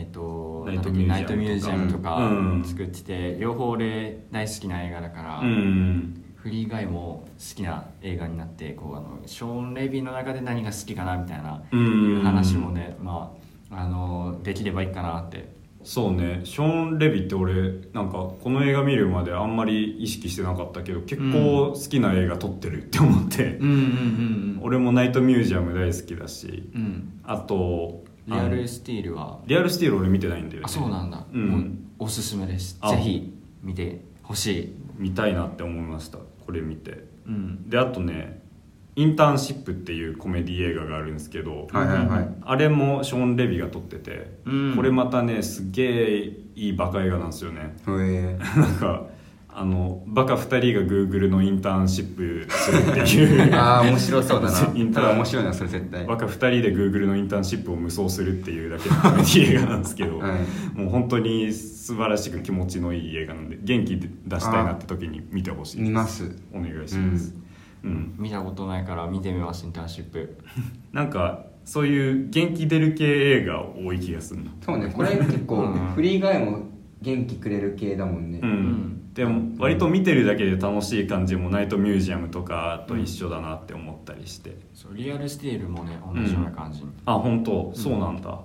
[0.00, 1.06] えージアムとか。
[1.06, 2.64] ナイトミュージアムとかうん。
[2.64, 6.24] 作ってて、両方俺大好きな映画だから、うん。
[6.36, 12.22] フリーガイも好きな映画になってこうあのショーン・レビーの中で何が好きかなみたいな、うん。
[12.22, 13.34] 話もね、ま
[13.70, 15.56] あ、あのできればいいかなって。
[15.82, 16.40] そうね。
[16.44, 23.70] ショーン・レビって俺なんかこの映画見るまであんまり意識してなかったけど結構好きな映画撮ってるって思って、うん。
[23.70, 23.74] うん。
[23.74, 24.60] うん。
[24.62, 27.20] 俺もナイトミュージアム大好きだしうん。
[27.24, 29.40] あとリアルスティールは？
[29.46, 30.64] リアルスティール俺見てないんだよね。
[30.66, 31.48] あそうなんだ、うん。
[31.48, 32.78] もうおすすめです。
[32.80, 32.90] あ。
[32.90, 34.74] ぜひ見てほしい。
[34.96, 36.18] 見たいなって思いました。
[36.18, 37.04] これ見て。
[37.26, 37.68] うん。
[37.68, 38.42] であとね
[38.96, 42.28] インターンシップっていうコメディ映画があるんですけど、はいはいはい。
[42.42, 44.76] あれもショーン・レビが撮ってて、うん。
[44.76, 47.76] これまたねすげえいいバカ映画なんですよね。
[47.86, 49.06] へえ なんか
[49.60, 53.54] あのバカ2人が Google のインターンシップするっていう。
[53.58, 56.06] ああ面白そうだ インなターただ面白いなそれ絶対。
[56.06, 60.78] バカ2人で Google のインターンシップを無双するっていうだけのコメディ映画なんですけど、はい。
[60.78, 65.88] もう本当に素晴らしく気持ちのいい映画なんで元気出したいなって時に見てほしいです。
[65.88, 66.36] 見ます。
[66.52, 67.34] お願いします、
[67.82, 68.14] うん。
[68.16, 70.38] 見たことないから見てみますインターンシップ。
[70.92, 75.72] なんかそういう元気出る系映画多い気がするのそうねこれ結構うん。
[75.96, 76.68] フリーガイも
[77.02, 78.38] 元気くれる系だもんね。
[78.40, 78.50] うん。
[78.50, 87.72] んでも割と見てるだけで楽しい感じもナイトミュージアムとかと一緒だなって思ったりして、そうリアルスティールもね同じような感じ、あ本当？
[87.74, 88.38] そうなんだ。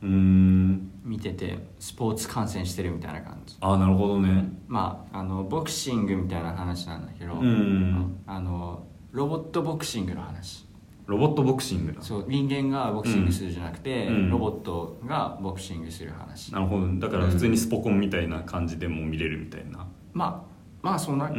[0.00, 0.92] うーん。
[1.02, 3.56] 見ててスポーツ観戦してるみたいな感じ。
[3.60, 4.48] あなるほどね。
[4.68, 8.22] まああのボクシングみたいな話なんだけど、うん。
[8.24, 10.68] あのロボットボクシングの話。
[11.06, 12.00] ロボットボクシングだ。
[12.00, 14.30] そう人間がボクシングするじゃなくて、うん。
[14.30, 16.52] ロボットがボクシングする話。
[16.52, 21.34] なるほどだから普通にスポコンみたいな感じでも見れるみたいな、まあまあそんなうん。
[21.34, 21.38] う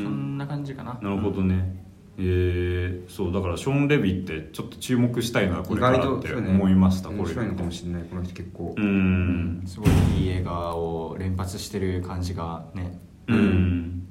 [0.00, 0.98] んそんな感じかな。
[1.02, 1.80] なるほどね。
[2.18, 7.20] えー、そうだからショーン・レビってちょっと注目したいなこ意れからって思いました、これ。
[7.20, 8.74] 面白いのかもしれないこの人結構。
[8.76, 9.62] う、ん。
[9.66, 9.90] すごい
[10.22, 12.98] いい映画を連発してる感じがね。
[13.28, 14.06] うん。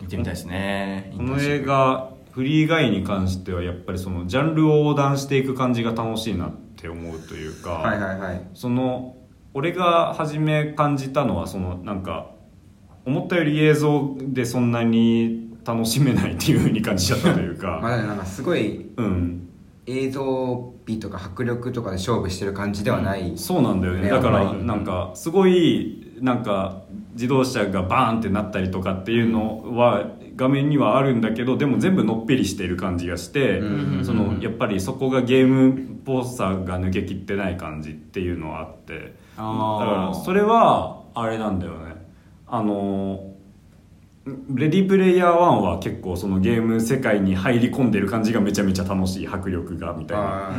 [0.00, 1.12] 見てみたいですね。
[1.16, 8.48] この映画フリーガイに関してはやっぱりそのジャンルを横断していく感じが楽しいなって思うというか、はいはいはい。
[8.54, 9.16] その
[9.54, 12.30] 俺が初め感じたのはそのなんか
[13.04, 19.48] 思ったより映像でそんなに楽しめないっていうふうに感じちゃったという まあかだからなんかすごいうん。
[19.86, 24.02] 映像美とか迫力とかで勝負してる感じではない、そうなんだよね。
[24.02, 26.82] ねだからなんかすごいなんか
[27.14, 34.04] 自動車がバーンってなったりとかっていうのは画面にはあるんだけどでも全部のっぺりしてる感じがして、うん。
[34.04, 42.06] そのやっぱりそこがゲームっぽさが抜けきってない感じっていうのはあってだからそれはあれなんだよね。
[42.46, 43.32] あの
[44.50, 50.18] レディープレイヤー1は結構そのゲーム世界に入り込んでる感じがめちゃめちゃ楽しい迫力がみたい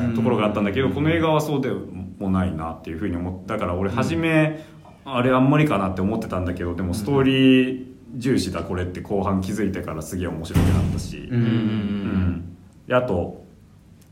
[0.10, 4.66] なところがあったんだけどこの映画はそうでもないなっていうふうに思ったから俺初め
[5.06, 11.42] あれあんまりかなって思ってたんだけどでもストーリー重視だこれって後半気づいてからすげえ面白くなったし、うん。
[11.42, 12.58] うん。
[12.88, 13.43] であと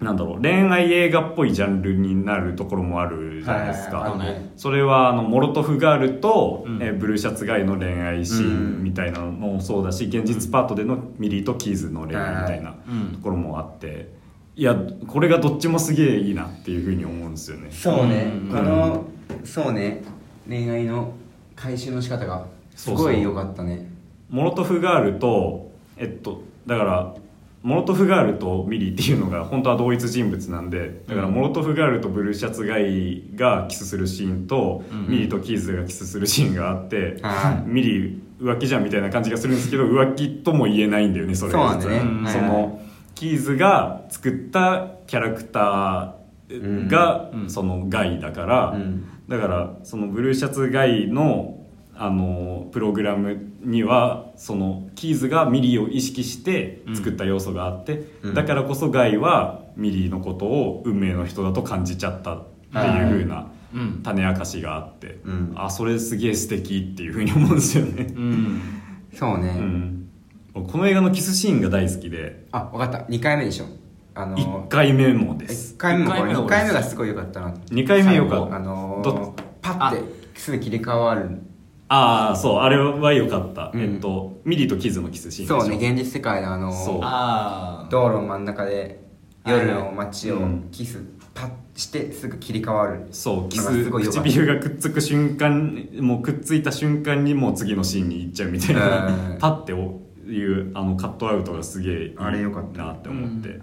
[0.01, 4.29] なんだろう恋愛映画っぽいジャンルになるところもあるじゃないですか、はいはいはい。
[4.29, 4.51] あるね。
[4.57, 6.81] それはあのモロトフガールと、うん。
[6.81, 13.13] えーブルーシャツガイの恋愛シーンみたいなのもそうだし、現実パートでのミリーとキーズの恋愛みたいなうん。
[13.13, 14.11] ところもあって。
[14.55, 14.75] いや
[15.07, 17.69] これがどっちもすげえいいなっていうふうに思うんですよね。
[17.71, 18.49] そうね、うん。
[18.49, 19.05] この
[19.43, 20.03] そうね。
[20.47, 21.13] 恋愛の
[21.55, 23.87] 回収の仕方がすごい良かったね。
[24.29, 27.13] モロトフガールとえっとだから
[27.63, 35.07] モロトフガールとミリーっていうのが本当は同一人物なんでだからモロトフガールとブルーシャツガイがキスするシーンと、うん。
[35.07, 37.69] ミリーとキーズがキスするシーンがあって、はい。
[37.69, 42.27] ミリー浮気じゃんみたいな感じがするんですけど浮気とも言えないんだよねそれ実はうん。
[42.27, 42.81] その
[43.13, 47.49] キーズが作ったキャラクターが、うん。
[47.49, 49.07] そのガイだから、うん。
[49.29, 51.59] だからそのブルーシャツガイの
[51.93, 58.33] あのプログラムにはそのキーズがミリーを意識して作った要素があって、うん。
[58.33, 65.53] だからこそガイはミリーのことを運命の人だと感じちゃったっていう風なうん種明かしがあって、うん。
[65.55, 68.61] あそれすげえ素敵っていう風に思うんですよね、うん。
[69.13, 70.09] そうね、うん、
[70.53, 72.47] この映画のキスシーンが大好きで。
[72.51, 72.99] あ分かった。
[73.11, 73.65] 2回目でしょ。
[74.13, 75.75] あの1回目もです。
[75.75, 77.51] 1回目もこれ一回目は2回目がすごい良かったな。
[77.51, 78.55] 2回目よかった。
[78.57, 81.29] あのどー、パッてすぐ切り替わる
[81.93, 83.81] ああそうあれは良かった、うん。
[83.81, 85.61] えっとミリーとキーズのキスシーンでしょ。
[85.61, 86.99] そうね現実世界のあのーそう。
[87.01, 89.03] ああ道路の真ん中で
[89.45, 90.69] 夜の街をうん。
[90.71, 93.07] キスパッしてすぐ切り替わる。
[93.11, 94.29] そうキスすごい良かった。
[94.29, 99.37] 唇がくっつく瞬間もうくっついた瞬間にもう次のシーンに行っちゃうみたいな、うん。
[99.39, 102.85] パッていうあのカットアウトがすげえいいあれ良かった。
[102.85, 103.59] なって思って、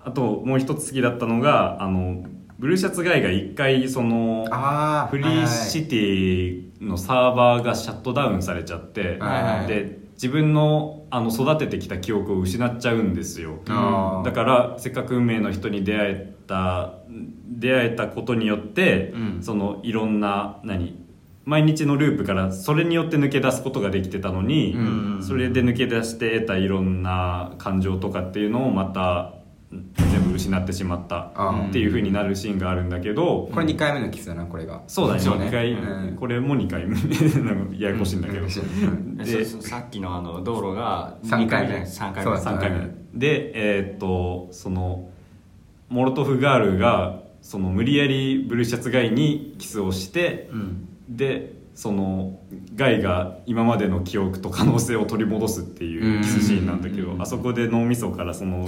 [0.00, 2.26] あともう一つ好きだったのがあの
[2.58, 9.66] ブルーシャツガイが一回そのああフリーシティのサーバーがシャットダウンされちゃって、はいはい。
[9.66, 13.60] で自分のあの育ててきた記憶を失っちゃうんですよ、
[14.24, 16.94] だからせっかく運命の人に出会えた
[17.48, 19.42] 出会えたことによって、うん。
[19.42, 21.02] そのいろんな何
[21.44, 25.22] 毎日のループからそれによって抜け出すことができてたのに、うん。
[25.22, 29.34] それで抜け出して得たいろんな感情とかっていうのをまた
[30.24, 31.32] 全部失ってしまった
[31.68, 34.82] っていう風になるシーンがあるんだけど、これ2回目のキスだなこれが。
[34.86, 35.20] そうだね。
[35.20, 35.26] ね。
[35.26, 36.16] 2回、うん。
[36.16, 36.96] これも2回目。
[36.96, 39.18] なんかややこしいんだけど、うん。
[39.20, 41.68] えでそうそうさっきのあの道路が三回目。
[41.68, 42.36] じゃない三回目。
[42.36, 42.94] そうだ3回目。
[43.14, 45.08] でえーっとその
[45.88, 50.88] モロトフガールがその無理やりブルーシャツガイにキスをしてうん。
[51.08, 52.38] でその
[52.76, 57.22] ガイが今までの記憶と可能性を取り戻すっていうキスシーンなんだけどうん。
[57.22, 58.64] あそこで脳みそからその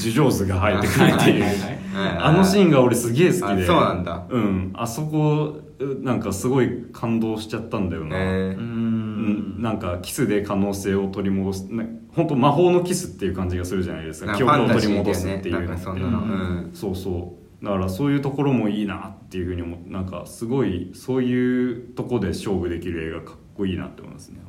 [0.00, 1.78] 樹状図が生えてくるっていう。
[1.94, 3.64] あのシーンが俺すげえ好きで。
[3.64, 4.26] あそうなんだ。
[4.28, 4.72] うん。
[4.74, 5.60] あそこ
[6.00, 8.58] なんかすごい感動しちゃったんだよな、えうー。
[8.58, 9.58] うん。
[9.58, 11.64] ん、なんかキスで可能性を取り戻す。
[11.70, 14.34] な本当魔法のキスっていう感じがするじゃないですか。
[14.34, 16.70] 記憶を取り戻すっていうそうん。
[16.72, 24.40] そうそうだからそういうところもいいなっていうふうに思ってなんかすごいそういうとこで勝負できる映画かっこいいなって思いますね。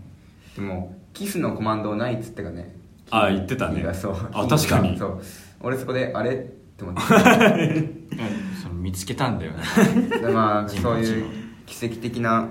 [0.56, 2.76] でもキスのコマンドないっつってかね。
[3.10, 3.84] あ言ってたね。
[4.34, 4.98] あ確かに。
[4.98, 5.22] そう。
[5.62, 7.02] 俺そこであれって思って。
[8.62, 9.64] その見つけたんだよね。
[10.22, 11.26] でまあ 自そういう
[11.66, 12.48] 奇跡的な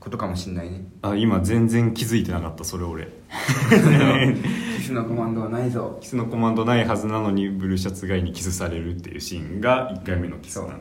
[0.00, 0.84] ことかもしんないね。
[1.02, 3.08] あ今全然気づいてなかったそれ俺。
[4.78, 5.98] キスのコマンドはないぞ。
[6.00, 10.80] キスのコマンドないはずなのにブルーシャツガイにキスされるっていうシーンが1回目のキスなんだよ。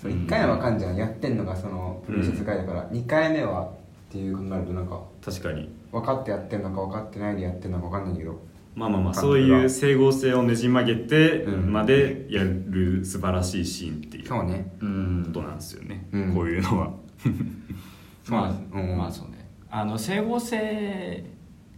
[0.00, 0.12] そう。
[0.12, 3.66] 1回目はわかんじゃんやってんのがそのプロシャツ会だから、2回目はっ
[4.10, 5.68] ていう考えるとなんか確かに。
[5.92, 8.40] 分かってやってんのか分かってないでやってんのか分かんないけど。
[8.74, 11.72] まあまあまあそういう整合性をねじ曲げてうん。
[11.72, 14.72] までやる素晴らしいシーンっていううね。
[14.80, 16.34] うんとなんですよね、うん。
[16.34, 16.90] こういうのは
[18.28, 18.96] まあ、うん。
[18.96, 19.48] まあそうね。
[19.70, 21.24] あの整合性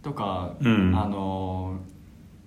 [0.01, 0.95] とか、うん。
[0.95, 1.79] あの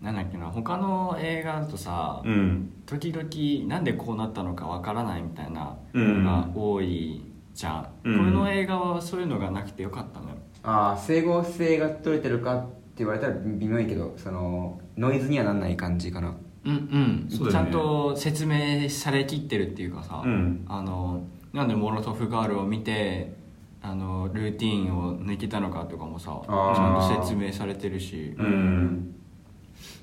[0.01, 2.73] なんだっけな他の映画だとさ、うん。
[2.87, 6.25] 時々なんでこうなったのかわからないみたいなうん。
[6.25, 7.23] のが多い
[7.55, 8.19] じゃん、うん。
[8.19, 10.37] この映画はそういうのがなくてよかったのよ。
[10.63, 16.37] ああ整合性が取れてるかって言われたら微妙いけどそのノイズにはなんない感じかな。
[16.65, 17.51] うんうん、ね。
[17.51, 20.65] ちゃんと説明されきってるっていうかさ、うん。
[20.69, 23.35] あのなんでモロトフガールを見て
[23.83, 29.15] あのルーティンを抜けたのかとかもさちゃんと説明されてるし、うん。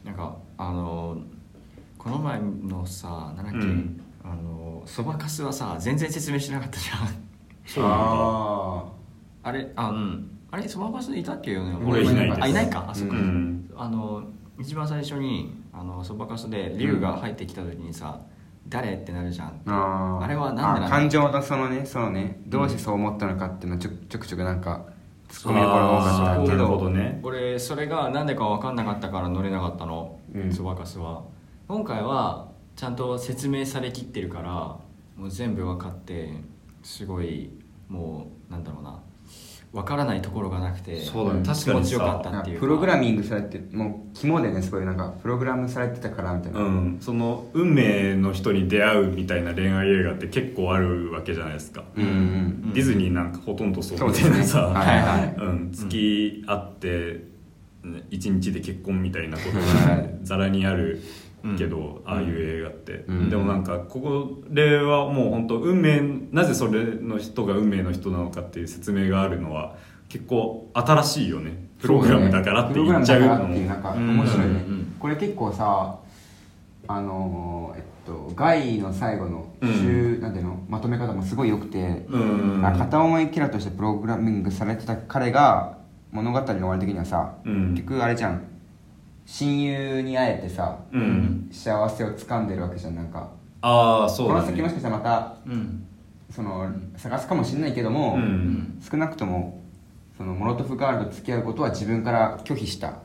[0.03, 1.17] なんかあの
[1.97, 4.01] この前のさなんだっけ、うん。
[4.23, 6.97] あのそばかすはさ全然説明しなかったじゃん。
[7.65, 7.97] そうなんだ。
[7.99, 8.85] あ
[9.43, 10.31] あれあうん。
[10.49, 11.77] あれそばかすいたっけよね。
[11.85, 12.85] 俺いないあいないか。
[12.89, 13.69] あそっか、うん。
[13.75, 14.23] あの
[14.59, 18.21] 一番最初にあのそばかすで龍が入ってきた時にさ、
[18.69, 19.61] 誰ってなるじゃん。
[19.65, 20.23] あー。
[20.23, 22.41] あれはなんで感情のそのねそのね。
[22.47, 24.85] どうしてそう思ったのかっていうのはちょちょくちょくなんか
[25.29, 30.19] ツッコミどころが多かったけなるほどどね俺それが何でか分かんなかったから乗れなかったの。
[30.33, 30.51] うん。
[30.51, 31.23] そばかすは。
[31.67, 34.51] 今回はちゃんと説明されきってるから
[35.15, 36.31] もう全部分かって
[36.83, 37.49] すごい
[37.89, 38.99] もうなんだろうな
[39.77, 41.39] 分からないところがなくてそうだね。
[41.39, 42.61] うん確かに気持ちよかさったっていうか。
[42.61, 54.29] プログラミングされてもう肝でねすごいなんかプログラムされてたからみたいな、うん、その運命の人に出会うみたいな恋愛映画って結構あるわけじゃないですか、うんうんディズニーなんかほとんどそうみそうですね。
[54.31, 55.35] たいなさ、はいはい。
[55.37, 57.23] うん、付き合って
[57.83, 59.61] ね一日で結婚みたいなことが
[59.93, 60.19] はい。
[60.23, 61.01] ざらにある
[61.57, 63.29] けど、ああいう映画って、うん。
[63.29, 69.75] でもなんかここではもう本当運命なぜそれの人が運命の人なのかっていう説明があるのは
[70.09, 71.67] 結構新しいよね。
[71.79, 73.45] プログラムだからって言っちゃうのも。
[73.45, 74.53] っていうなんかうん面白いね、うん。
[74.53, 74.95] うん。
[74.99, 75.99] これ結構さ
[76.87, 79.73] あのーえっとガイの最後のうん。
[79.73, 82.65] 週、なんていうのまとめ方もすごい良くて、うん。
[82.65, 85.77] あ片思いキャラとしてプログラミングされてた彼が
[86.11, 87.71] 物語の終わり的にはさ、うん。
[87.71, 88.43] 結局あれじゃん
[89.27, 91.49] 親友に会えてさ、うん。
[91.51, 93.29] 幸せを掴んでるわけじゃんなんか。
[93.61, 95.85] ああそうだこの先もしねかしたらまたうん。
[96.31, 98.81] その探すかもしれないけども、うん。
[98.81, 99.61] 少なくとも
[100.17, 102.99] そのモロトフガールと付き合うことは自分から拒否した。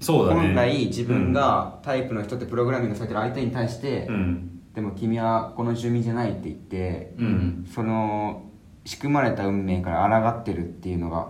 [0.00, 0.40] そうだね。
[0.40, 4.60] 本来自分がタイプの人ってプログラミングされてる相手に対して、うん。
[4.74, 7.68] でも君はこの住民じゃないって言って、うん。
[7.72, 8.50] その
[8.84, 11.28] 仕組まれた運命から抗ってるっていうのが、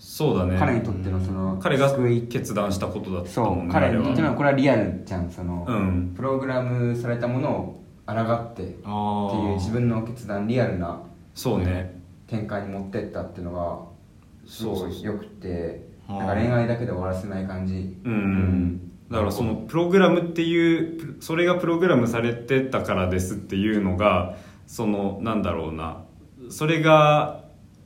[0.00, 0.56] そうだね。
[0.58, 1.94] 彼にとってのその彼が
[2.30, 6.14] 決断したことだったそうもんねあれは彼にとってのこれはリアルじゃんその、うん。
[6.16, 11.02] プログラムされたものを抗ってってあいう自分の決断リアルな
[11.34, 12.00] そうね。
[12.26, 17.98] 展開に持ってったっていうのがすごい良くてそうなんか恋愛だけで終わらせない感じ。
[18.02, 24.36] うんだからそのプログラムっていうそれがプログラムされてたからですっていうのが
[24.66, 26.04] そのなんだろうな。
[26.48, 27.39] それが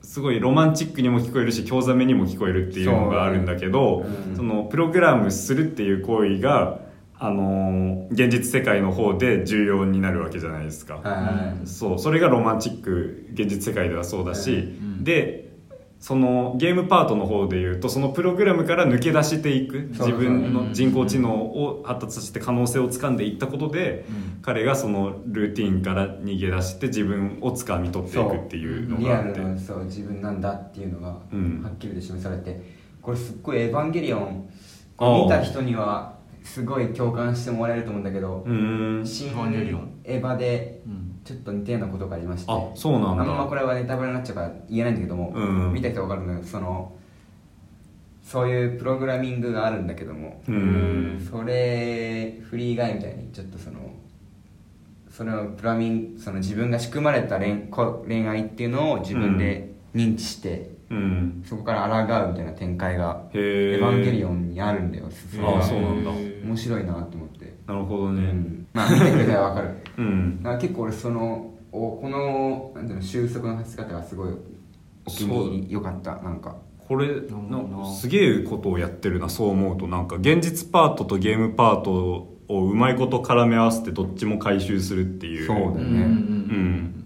[0.05, 6.81] すごいロマンチックにも聞こえるし興ざめにも聞こえるっていうのがあるんだけどそううんそのプログラムするっていう行為が
[7.19, 10.97] あのー現実世界の方で重要になるわけじゃないですか。
[10.97, 11.67] はいはいはい。
[11.67, 15.05] そうそれがロマンチック現実世界ではそうだし、ん。
[15.05, 15.44] で
[16.05, 24.39] そのゲームパートの方でいうとそのプログラムから抜け出していく自分の人工知能を発達させて可能性をつかんでいったことで、うん。
[24.43, 29.59] 彼がそのルーティンから逃げ出して自分をつかみ取っていくっていうのがあって。
[29.59, 31.67] そう自分なんだっていうのがはうん。
[31.75, 32.61] っきりと示されて
[33.01, 34.51] これすっごい「エヴァンゲリオン」
[35.01, 39.07] 見た人にはすごい共感してもらえると思うんだけどうーん。
[39.07, 43.23] 新エヴァンエヴァでうんちょっと似たようなことがありましてあそうなんだ。
[43.23, 45.73] あんまこれはネタバレになっちゃうから言えないんだけども、うん。
[45.73, 46.43] 見た人は分かるのよ。
[46.45, 46.93] その
[48.23, 51.29] そういうプログラミングがあるんだけどもうん。
[51.31, 53.79] それフリーガイみたいにちょっとその
[55.11, 61.43] そのプラミンその自分が仕組まれた恋こ恋愛っていうのを自分で認知して、うん。
[61.47, 63.77] そこから抗うみたいな展開が「へー。
[63.79, 66.11] エヴァンゲリオン」にあるんだよそれがあそうなんだ
[66.45, 68.67] 面白いなと思って、なるほどね、うん。
[68.73, 69.75] まあ見てくれたら分かる。
[69.99, 70.43] うん。
[70.43, 74.35] なんか結構俺そのおこのなんていうの収束の発し方がすごい
[75.07, 76.57] お気に入り良かったなんか。
[76.87, 77.09] これ
[77.99, 79.87] すげえことをやってるなそう思うと。
[79.89, 85.47] なんか現実パートとゲームパートをうまいこと絡め合わせてどっちも回収するっていう。
[85.47, 86.03] そうだよね。
[86.03, 87.05] うん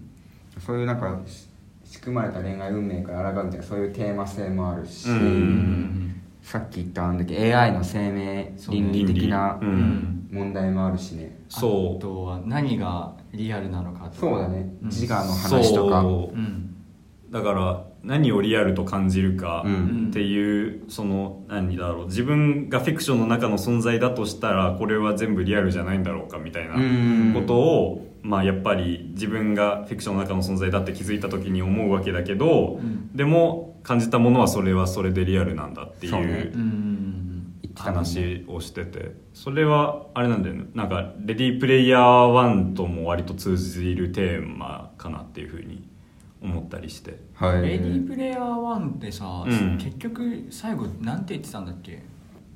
[0.59, 1.47] そういうなんかし
[1.85, 6.08] 仕組まれた恋愛運命から抗うみたいなそういうテーマ性もあるし、うん
[6.41, 11.39] さっき言ったあんだけ AI の生命倫理的なうん問題もあるしね。
[11.49, 11.97] そう。
[11.97, 14.15] あとは何がリアルなのかとか。
[14.15, 14.71] そうだね。
[14.81, 14.87] うん。
[14.89, 16.01] 自我の話とか。
[16.01, 16.37] そう。
[16.37, 16.75] うん。
[17.31, 20.07] だから何をリアルと感じるかうん。
[20.09, 22.05] っていう、その何だろう。
[22.05, 27.33] 自分がフィクションの中の存在だとしたらこれは全部リアルじゃないんだろうかみたいなうん。
[27.33, 33.15] ことを、まあ、やっぱり自分がフィクションの中の存在だって気づいた時に思うわけだけど、うん。
[33.15, 36.23] でも感じたものはそれはそれでリアルなんだっていそう
[37.75, 39.15] 話をしてて。
[39.33, 40.65] それはあれなんだよね。
[40.75, 45.87] なんか「レディープレイヤー1」とも割と通じるテーマかなっていうふうに
[46.39, 47.19] 思ったりして。
[47.33, 47.61] はい。
[47.63, 49.77] レディープレイヤー1ってさ、うん。
[49.79, 52.03] 結局最後なんて言ってたんだっけ？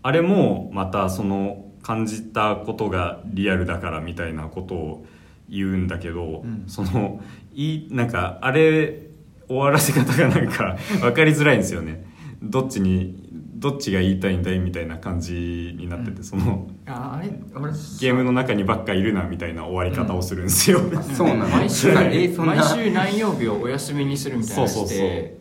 [0.04, 5.06] あれもまたその感じたことがリアルだからみたいなことを
[5.50, 6.66] 言うんだけど、うん。
[6.68, 7.22] その
[7.56, 9.08] いいなんかあれ
[9.54, 12.06] 終わらせ方がなんか分かりづらいんですよね。
[12.42, 13.22] どっちに
[13.56, 15.34] どっちが言いたいんだいみたいな感じ
[15.78, 16.24] になってて、うん。
[16.24, 24.98] そのああれ俺ゲームの中にばっかいるなみたいな終わり方をするんですよ、あそうなの毎週毎週何曜日をお休みにするみたいなそうそうそう。
[24.98, 25.38] して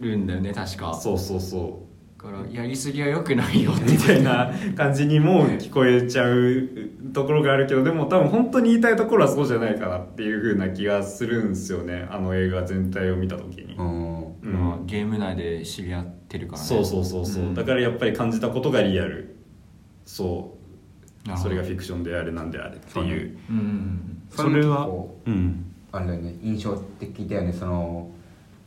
[0.00, 0.94] るんだよね確か。
[0.94, 1.79] そうそうそだ
[2.20, 6.68] からやりすぎはよくないよみたいな感じにも聞こえちゃう
[7.14, 12.06] ところがあるけどでも多分本当に言いたいところはそうじゃないかなっていう風な気がするんですよね。
[12.10, 13.74] あの映画全体を見た時に。
[13.74, 14.36] うん。
[14.42, 15.06] うんまあ、ゲー。
[15.06, 17.54] ム内で知り合ってるからねそうそうそうそう、ん。
[17.54, 19.36] だからやっぱり感じたことがリアル。
[20.04, 20.58] そ
[21.26, 21.38] う。
[21.38, 23.38] それがフィクションであれなんであれっていう。
[23.48, 24.22] うんうん。
[24.28, 24.86] それは
[25.24, 25.72] うん。
[25.90, 26.36] あれだよね。
[26.42, 27.52] 印象的だよね。
[27.54, 28.10] その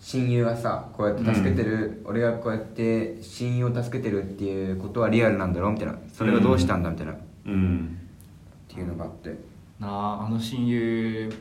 [0.06, 5.70] 親友がさこうやって助けてる、俺がこうやって親友を助けてるっていうことはリアルなんだろ？
[5.70, 5.98] うみたいな。
[6.12, 6.90] それはどうしたんだ？
[6.90, 7.98] みたいな、っうん。
[8.68, 9.30] ていうのがあって。
[9.80, 11.32] なああの親友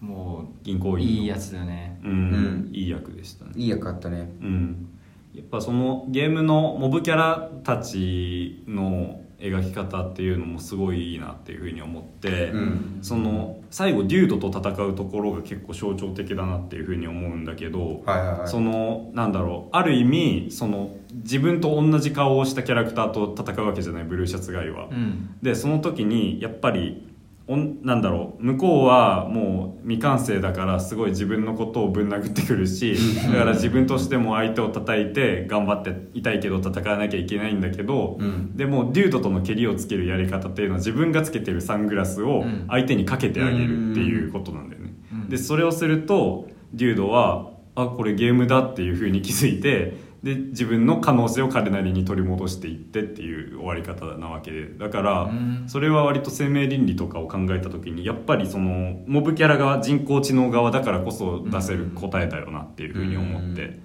[0.00, 2.70] も銀行員いいやつだよねうん、うん。
[2.72, 3.50] いい役でしたね。
[3.56, 4.30] いい役あったね。
[4.40, 4.88] うん。
[5.34, 12.98] やっぱそのゲームのモブキャラたちの描き方っていうのもすごいいいなっていうふうに思って、うん。
[13.02, 24.86] その最後デュードと戦うところが結構象徴的だなっていうふうに思うんだけど、はいはいはいそのなんだろうある意味その自分と同じ顔をしたキャラクターと戦うわけじゃないブルーシャツガイは。
[24.92, 27.13] うんでその時にやっぱり
[27.46, 28.42] おんなんだろう。
[28.42, 32.96] 向こうはもう未完成だからすごい自分のことをぶん殴ってくるし
[33.30, 38.56] だから自分としても相手を叩いて頑張って痛いけど戦わなきゃいけないんだけど、うん。
[38.56, 42.66] でもデュードとの蹴りをつけるやり方っていうのは自分がつけてるサングラスをうん。
[42.68, 44.94] 相手にかけてあげるっていうことなんだよね。
[45.12, 45.28] うん。
[45.28, 55.64] でそれをするとデュードはあこれゲームだっていうふうに気づいてで自分の可能性を彼なりに取り戻していってっていう終わり方なわけでだからうん。
[55.68, 63.78] それは割と生命倫理とかを考えた時にやっぱりそのモブキャラが人工知能側だからこそ出せる答えだよなっていうふうに思って、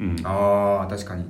[0.00, 1.26] うん、ああ確かに。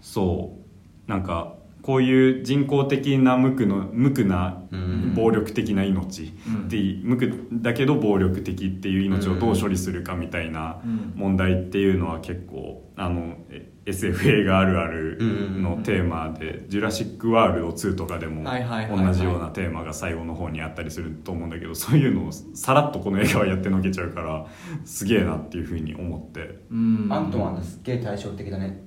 [0.00, 0.58] そ
[1.06, 1.08] う。
[1.08, 5.14] なんかこういう人工的な無垢の無垢なうん。
[5.14, 6.66] 暴力的な命うん。
[6.66, 11.12] って無垢だけど暴力的っていう命をどう処理するかみたいなうん。
[11.14, 24.46] 問題っていうのは結構あのえ SF 映画あるあるのテーマで「ジュラシック・ワールド2」とかでも同じようなテーマが最後の方にあったりすると思うんだけどそういうのをさらっとこの映画はやってのけちゃうから
[24.84, 26.62] すげえなっていうふうに思って。
[26.70, 27.08] うん。
[27.10, 28.82] アントマンってすっげえ対照的だね。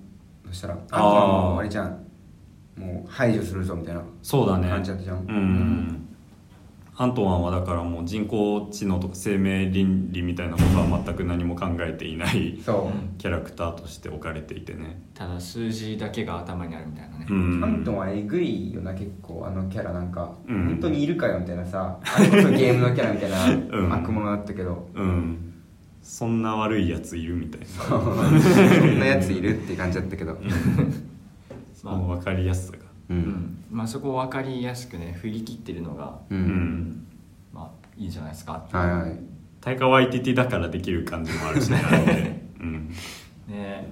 [0.47, 1.01] そしたらアントマン
[1.55, 2.05] もあれじゃん。
[2.77, 4.69] もう排除するぞみたいなそうだね。
[4.69, 5.17] 感じだったじゃん。
[5.17, 6.04] うん
[6.97, 12.53] アントワンはだからもう人工知能とか生命倫理みたいなことは全く何も考えていない
[13.17, 15.01] キャラクターとして置かれていてね。
[15.13, 17.63] ただ数字だけが頭にあるみたいなね、うん。
[17.63, 20.65] アントンはえぐいよな結構あのキャラなんか、うん。
[20.67, 23.89] 本当にいるかよみたいなさあれこそゲームのキャラみたい うん。
[23.89, 25.53] な悪者だったけど、うん。
[26.01, 27.67] そんな悪いやついるみたいな。
[27.67, 30.37] そんなやついるって感じだったけど。
[31.73, 33.19] その分かりやすさがううん。
[33.19, 36.41] んまあ、そこを分かりやすくね振り切ってるのが、う、うん。
[36.41, 37.07] ん
[37.53, 38.65] まあいいじゃないですか。
[38.71, 39.19] はいはい。
[39.61, 42.49] タイカワイティティだからできる感じもあるしね。
[42.59, 42.89] うん。
[43.47, 43.91] ね。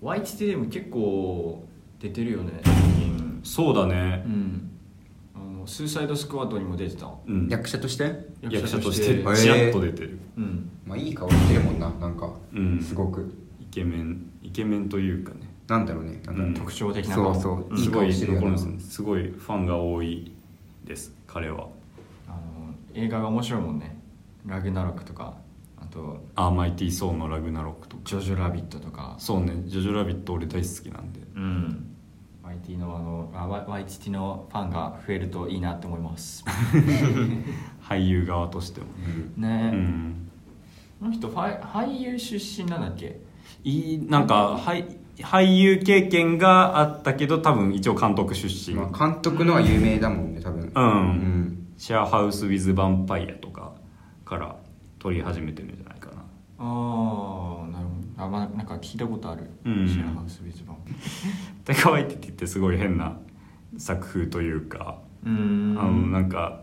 [0.00, 1.64] ワイティテでも結構
[2.00, 3.40] 出てるよね最近。
[3.42, 4.22] そうだね。
[4.26, 4.70] うん。
[5.34, 7.08] あのスーサイドスクワットにも出てた。
[7.26, 7.48] うん。
[7.48, 8.28] 役者として？
[8.42, 10.18] 役者としてへーちらっと出てる。
[10.36, 10.70] うん。
[10.86, 12.80] まあいい顔してるもんななんか、うん。
[12.80, 13.34] すごく。
[13.60, 16.20] イケメンイケメンというかねなんだろうね。
[16.26, 16.54] なんか、うん。
[16.54, 17.76] 特徴的なそう顔そう。
[17.76, 18.50] いいすごい顔してるよな。
[18.50, 20.32] 残るんですすごいファンが多い
[20.84, 21.12] です。
[21.26, 21.68] 彼は。
[22.26, 22.38] あの
[22.94, 23.98] 映画が面白いもんね。
[24.46, 25.34] ラグナロクとか。
[25.80, 28.02] あとアーマイティー・ソーのラグナロクとか。
[28.04, 29.14] ジョジョラビットとか。
[29.18, 29.62] そうね。
[29.66, 31.20] ジョジョラビット俺大好きなんで。
[31.36, 31.94] うん。
[32.42, 36.44] ワイティのあのあワイワイティのファンが増えるといいなって思います。
[37.86, 38.86] 俳優側としても。
[39.36, 39.70] ね。
[39.72, 40.30] え、うん。
[41.00, 43.20] この人ファイ俳優出身なんだっけ？
[43.64, 44.84] いいなんかはい
[45.22, 50.72] 俳優経験があったけど多分一応監督出身、まあ、監督のは有名だもんね多分。
[50.74, 50.84] うん。
[50.84, 51.66] うん。
[51.76, 53.72] シェアハウス・ウィズ・ヴァンパイアとか
[54.24, 54.56] から
[54.98, 56.22] 撮り始めてるんじゃないかな。
[56.58, 58.24] ああなるほど。
[58.24, 59.88] あ、まあ、なんか聞いたことある、うん。
[59.88, 60.76] シェアハウス・ウィズ・バン
[61.64, 63.16] タカワイティティってすごい変な
[63.76, 65.78] 作風というか、うーん。
[65.80, 66.62] あのなんか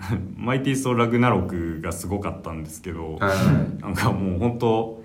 [0.36, 3.82] マイティー・ソー・ラグナロクがすごかったんですけど、はいはい。
[3.82, 4.99] なんかもう本当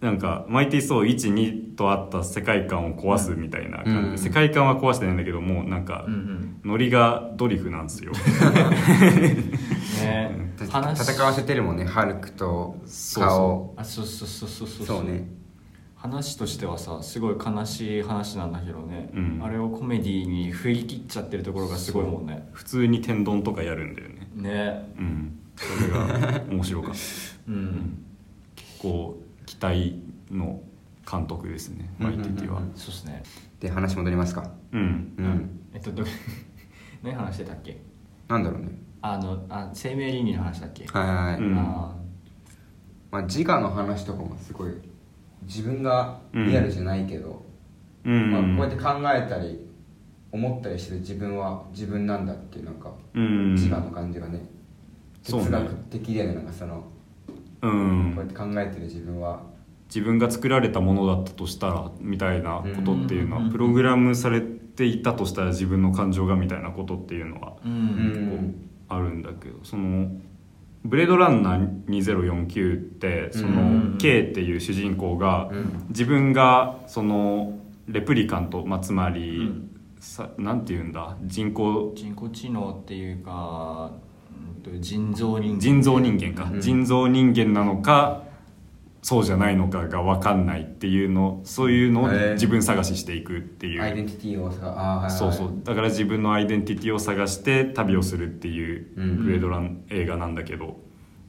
[0.00, 4.18] なんかマイティー・ソー12とあった世界観を壊すみたいな感じで、うん。
[4.18, 6.60] 世界観は壊してないんだけどもうなんかうんうん。
[6.64, 8.12] ノリがドリフなんですよ。
[10.00, 10.54] ね。
[10.60, 14.86] 戦わせてるもんねハルクとそう顔あそうそうそうそうそう。
[14.86, 15.26] そうね。
[15.96, 19.40] 話としてはさすごい悲しい話なんだけどね、うん。
[19.42, 22.48] あれをコメディに振り切っちゃってるところがすごいもんね。
[22.52, 24.28] 普通に天丼とかやるんだよね。
[24.36, 24.92] ね。
[24.96, 25.38] うん。
[25.56, 26.98] それが面白かった。
[27.48, 28.04] うん、
[28.54, 29.18] 結構
[29.48, 29.98] 期待
[30.30, 30.60] の
[31.10, 32.60] 監督ですねマイティティは。
[32.74, 33.22] そうっすね。
[33.60, 34.50] で話戻りますか？
[34.72, 35.14] うん。
[35.16, 35.60] うん。
[35.72, 36.04] えっとど
[37.02, 37.80] 何話してたっけ？
[38.28, 38.68] なんだろうね。
[39.00, 41.58] あのあ生命倫理の話だっけ、はいはいはい、うん。
[41.58, 41.96] あ
[43.10, 44.72] まあ、自我の話とかもすごい
[45.44, 47.42] 自分がリアルじゃないけど、
[48.04, 49.66] うんまあ、こうやって考えたり
[50.30, 54.44] 思ったりしてる自分は自分なんだっていうなんかうん自我の感じがね。
[55.22, 56.34] 哲学的だよね。
[56.34, 56.84] なんかその
[57.62, 58.12] うん。
[58.14, 59.42] こうやって考えてる自分は。
[59.88, 63.44] 自分が作られたものだったとしたらみたいなことっていうのうん。
[63.46, 68.54] はプログラムされていたとしたら自分の感情がみたいなことっていうのはーううん。
[68.88, 70.10] こうあるんだけどその
[70.84, 73.92] 「ブレードランナー2049」ってそうん。
[73.92, 75.86] の K っていう主人公がうん。
[75.88, 79.70] 自分がそのレプリカント、まあ、つまり、うん。
[80.00, 81.16] さなんて言うんだ？
[81.24, 83.90] 人工人工知能っていうか
[84.80, 85.60] 人造人間。
[85.60, 86.60] 人造人間か、うん。
[86.60, 88.24] 人造人間なのか
[89.02, 95.10] そうじゃないのかが分かんないっていうのそういうのを自分探ししていくっていう、アイデンティティをさあーはいはい。
[95.10, 95.52] そうそう。
[95.64, 99.24] だから自分のアイデンティティを探して旅をするっていううん。
[99.24, 100.76] ブレードラン映画なんだけど。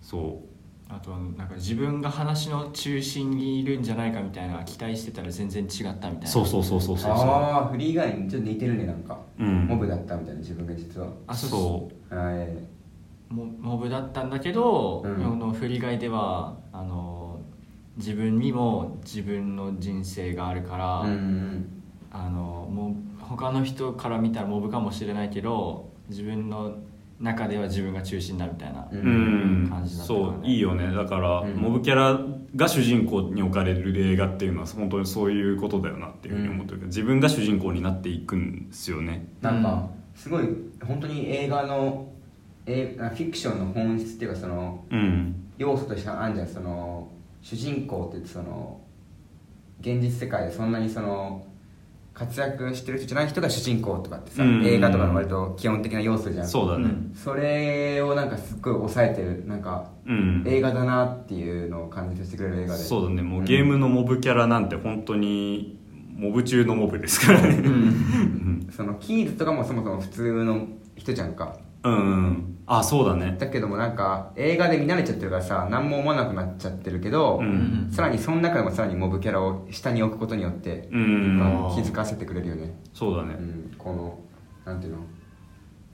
[0.02, 0.44] そ
[0.90, 6.22] あとはなんか自分が話の中心にいるんじゃないかみたいな期待してたら全然違ったみたいな。
[6.24, 7.12] うそうそうそうそうそう。
[7.12, 9.68] ああフリー以外にちょっと似てるねなんか、うん。
[9.68, 11.08] モブだったみたいな自分が実は。
[11.28, 12.16] あそうそう。
[12.16, 12.79] はい
[13.30, 15.16] モモブだったんだけど、うん。
[15.24, 17.40] この振り替えではあの
[17.98, 21.76] 自分にも自分の人生があるから、うんうん
[22.12, 26.80] あのもう他の人から見たらモブかもしれないけど自分の
[27.20, 29.68] 中では自分が中心だみたいな、ううん。
[29.70, 30.34] 感じだったからね。
[30.38, 30.92] そういいよね。
[30.92, 31.56] だから、うん。
[31.56, 32.20] モブキャラ
[32.56, 39.28] が主人公に置かれる映画っていうのは本当にそういうことだよなっていうふうに思ってるけど、自分が主人公になっていくんですよね。
[39.42, 40.48] なんかすごい
[40.84, 42.08] 本当に映画の
[42.72, 45.36] えフィクションの本質っていうかそのうん。
[45.58, 46.48] 要素としてあるじゃん。
[46.48, 47.10] その
[47.42, 48.80] 主人公ってその
[49.82, 51.46] 現実世界でそんなにその
[52.14, 54.66] 活躍してる人じゃない人が主人公とかってさ、うん。
[54.66, 56.48] 映画とかの割と基本的な要素じゃん。
[56.48, 56.84] そうだね。
[56.84, 62.84] うんそれをなんかすっごい抑えてるなんかうん、映画だなっていうのを感じさせてくれる映画で。
[62.84, 63.22] そうだね。
[63.22, 63.46] もううん。
[63.46, 65.80] ゲームのモブキャラなんて本当に
[66.16, 67.56] モブ中のモブですからね。
[67.58, 68.70] うん。
[68.76, 71.58] そのキーズとかもそもそも普通の人じゃんか。
[71.84, 71.98] うん、う
[72.32, 73.36] ん、あそうだね。
[73.40, 77.90] だけどもなんか映画で見慣れちゃってるからさ何も思わなくなっちゃってるけど、うん。
[77.92, 81.40] さらにその中でもさらにモブキャラを下に置くことによって、うん。
[81.40, 83.36] まあ気づかせてくれるよね、そうだね。
[83.40, 84.20] うん、この
[84.66, 85.00] なんていうの？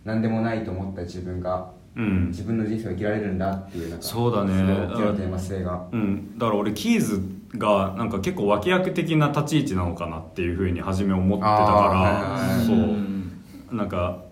[0.04, 2.28] 何でもないと思った自分がうん。
[2.28, 4.54] 自分の人生を生きられるんだっていうなんかそうだね。
[4.54, 5.88] すごい大きなテーマ性が。
[5.94, 7.22] うん、だから俺キーズ
[7.58, 12.76] がなんか結構脇役的な立ち位置なのかなっていうふうに初め思ってたからそう。
[12.76, 13.32] うん。
[13.72, 14.25] なんかん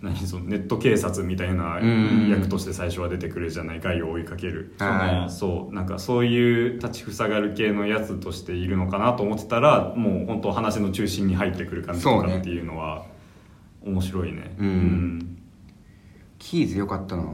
[0.00, 4.74] 何そのネット警察みたいなうん役として最初は出てくるじゃないガイを追いかける。
[4.78, 5.30] そうねはい。
[5.30, 13.06] そうなんかそういう立ちふさがる系のやつとしているのかなと思ってたらもう本当話の中心に入ってくる感じとかっていうのは
[13.84, 14.54] 面白いね。
[14.58, 15.38] うん。
[16.38, 17.24] キーズよかったな。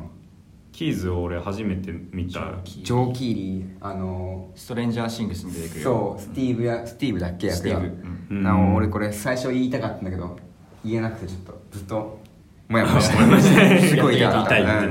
[0.73, 2.59] キーズを俺初めて見た。
[2.65, 6.17] ジョー・キーリーあのストレンジャーシングスに出てくるよ。
[6.17, 8.37] そうスティーブやスティーブだっけスティーブ、役がうん。
[8.39, 10.37] うんなお俺これ最初言いたかったんだけど
[10.85, 12.19] 言えなくてちょっとずっと
[12.75, 13.11] もやもやし
[13.57, 14.89] てすごい痛かった痛い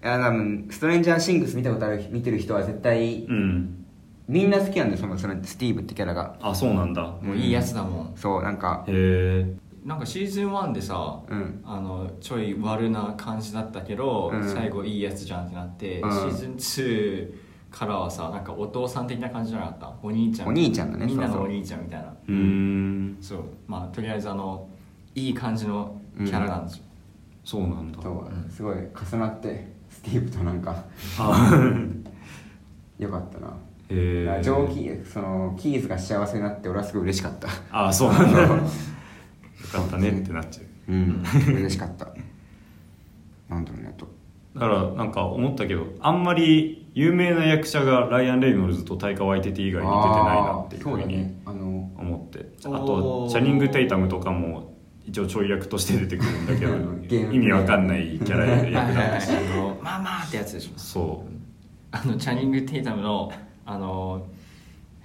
[0.00, 3.84] や多分ストレンジャーシングス見たことある見てる人は絶対たうん。
[4.26, 6.36] みんな好きなんだよそのそのスティーブってキャラが。
[6.40, 7.02] あそうなんだ。
[7.02, 8.12] もういいやつだもん。
[8.16, 8.84] そうなんか。
[8.88, 9.54] へえ。
[9.84, 11.60] なんかシーズン1でさうん。
[11.64, 14.48] あのちょい悪な感じだったけど、うん。
[14.48, 16.10] 最後いいやつじゃんってなって、うん。
[16.10, 17.32] シーズン2
[17.70, 19.92] からはさなんかお父さん的な感じじゃなかった？
[20.02, 20.48] お兄ちゃん。
[20.48, 22.08] お兄ちゃんだねみんなのお兄ちゃんみたいな。
[22.08, 23.18] うーん。
[23.20, 23.44] そう。
[23.68, 24.68] まあとりあえずあの
[25.14, 26.84] いい感じのキャラなんですよ、
[27.44, 28.00] そうなんだ。
[28.02, 30.84] そうすごい重なってスティーブとなんか
[31.18, 31.58] あ
[32.98, 33.48] よかったな。
[33.88, 37.48] へえジョーキーそのキーズが幸せになって俺はすごい嬉しかった。
[37.70, 38.40] ああそうなんだ。
[38.42, 40.92] よかったねってなっちゃう。
[40.92, 42.08] うん嬉しかった。
[43.48, 44.06] なんだろうねあと。
[44.54, 52.46] だからなんか思ったけどあんまり有名な役者がライアン・レイノルズとタイカ・ワイティティ以外に出てないなっていうふうに思って。
[52.64, 53.26] あおー。
[53.26, 54.71] とチャニング・テイタムとかも
[55.06, 56.72] 一応ちょい役として出てくるんだけど
[57.32, 60.78] 意味わかんないキャラ役はいはいはいだったしあのまあまあってやつでしょ。
[60.78, 61.24] そ
[61.90, 63.32] あのチャニング・テイタムの
[63.66, 64.26] あの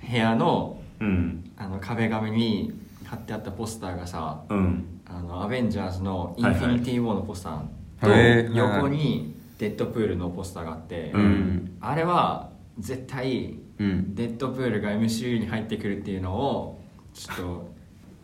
[0.10, 1.52] 部屋のううん。
[1.58, 2.74] あの壁紙に
[3.04, 4.86] 貼ってあったポスターがさうん。
[5.06, 7.62] あのアベンジャーズのインフィニティ・ウォーのポスター
[8.02, 8.56] と、はいはい。
[8.56, 11.72] 横にデッドプールのポスターがあって、うん。
[11.82, 14.16] あれは絶対うん。
[14.16, 16.80] デッドプールが MCU に入ってくるっていうのを
[17.14, 17.77] ちょっと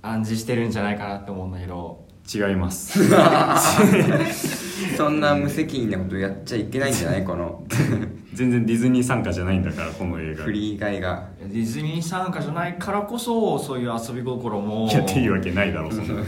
[0.04, 2.04] 暗示してるんじゃないかなって思うんだけど。
[2.34, 3.00] 違います。
[4.98, 7.24] そんな無責任なことやっちゃいけないんじゃない？
[7.24, 7.64] この。
[8.34, 10.44] 全然ディズニー参加じゃないんだからこの映画。
[10.46, 11.28] フリーガイが。
[11.42, 14.88] ディズニー参加じゃないからこそそういう遊び心も。
[14.90, 16.14] いやっていうわけないだろそんな。
[16.16, 16.22] な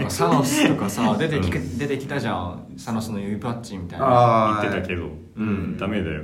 [0.00, 2.64] んかサノスとかさ出てき,、う出てきたじゃん。
[2.76, 4.06] サノスの指パッチみたいな。
[4.08, 5.76] あ言ってたけど、うん。
[5.76, 6.22] ダメだよ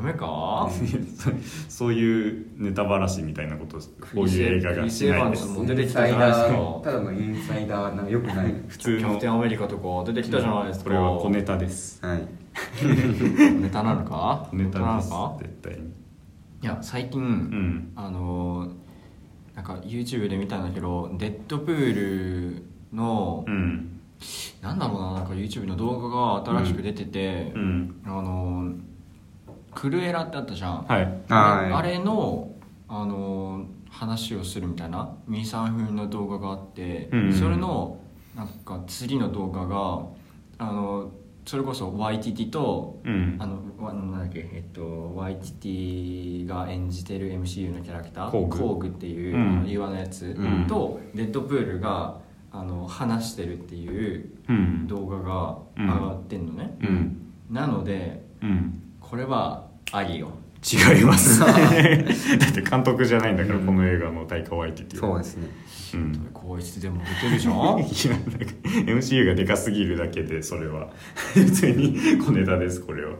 [0.00, 0.70] ダメか？
[1.68, 6.46] そういうネタばらしみたいなことこういう映画がしないですもう出てきインサイたじゃないですか。
[6.48, 8.54] ダーただのインサイダーなんかよくない。
[8.68, 8.98] 普通の。
[8.98, 10.84] キャプテンアメリカとか出てきたじゃないですか。
[10.84, 12.04] これは小ネタです。
[12.06, 12.20] はい。
[13.60, 14.46] ネタなのか？
[14.50, 15.36] 小ネタなのか？
[15.40, 15.78] 絶対に。
[16.62, 17.92] いや最近、うん。
[17.96, 18.70] あのー
[19.56, 22.62] なんか YouTube で見たんだけどデッドプール
[22.96, 24.00] の、うん。
[24.62, 26.08] なんだろうななんか YouTube の動画
[26.54, 28.00] が新しく出てて、うん。
[28.04, 28.87] あのー
[29.78, 31.02] クルエラってあったじゃん、はい。
[31.02, 31.72] はい。
[31.72, 32.50] あれの、
[32.88, 37.98] あのー話をするみたいな23分の動画があって、うんそれの
[38.36, 40.06] なんか次の動画が
[40.58, 41.10] あの
[41.46, 43.36] それこそ YTT とうん。
[43.40, 44.82] あのわなんだっけえっと
[45.16, 48.88] YTT が演じてる MCU のキャラクターコーグ。
[48.88, 49.58] っていう、うん。
[49.58, 50.66] あの岩のやつ、うん。
[50.66, 52.20] とデッドプールが
[52.52, 54.86] あの話してるっていううん。
[54.86, 57.32] 動画が上がってんのね、うん。
[57.50, 58.82] なのでうん。
[59.00, 60.30] これはありよ
[60.60, 61.40] 違います。
[61.40, 65.48] だって監督じゃないんだから、この映画の大化ワイティっていうそうですね。
[65.94, 66.30] うん。
[66.34, 67.54] こいつでも出てるじゃん？
[67.54, 67.88] いやなんか
[68.92, 70.90] MCU がでかすぎるだけでそれは。
[71.34, 73.14] 普通に小ネタですこれは。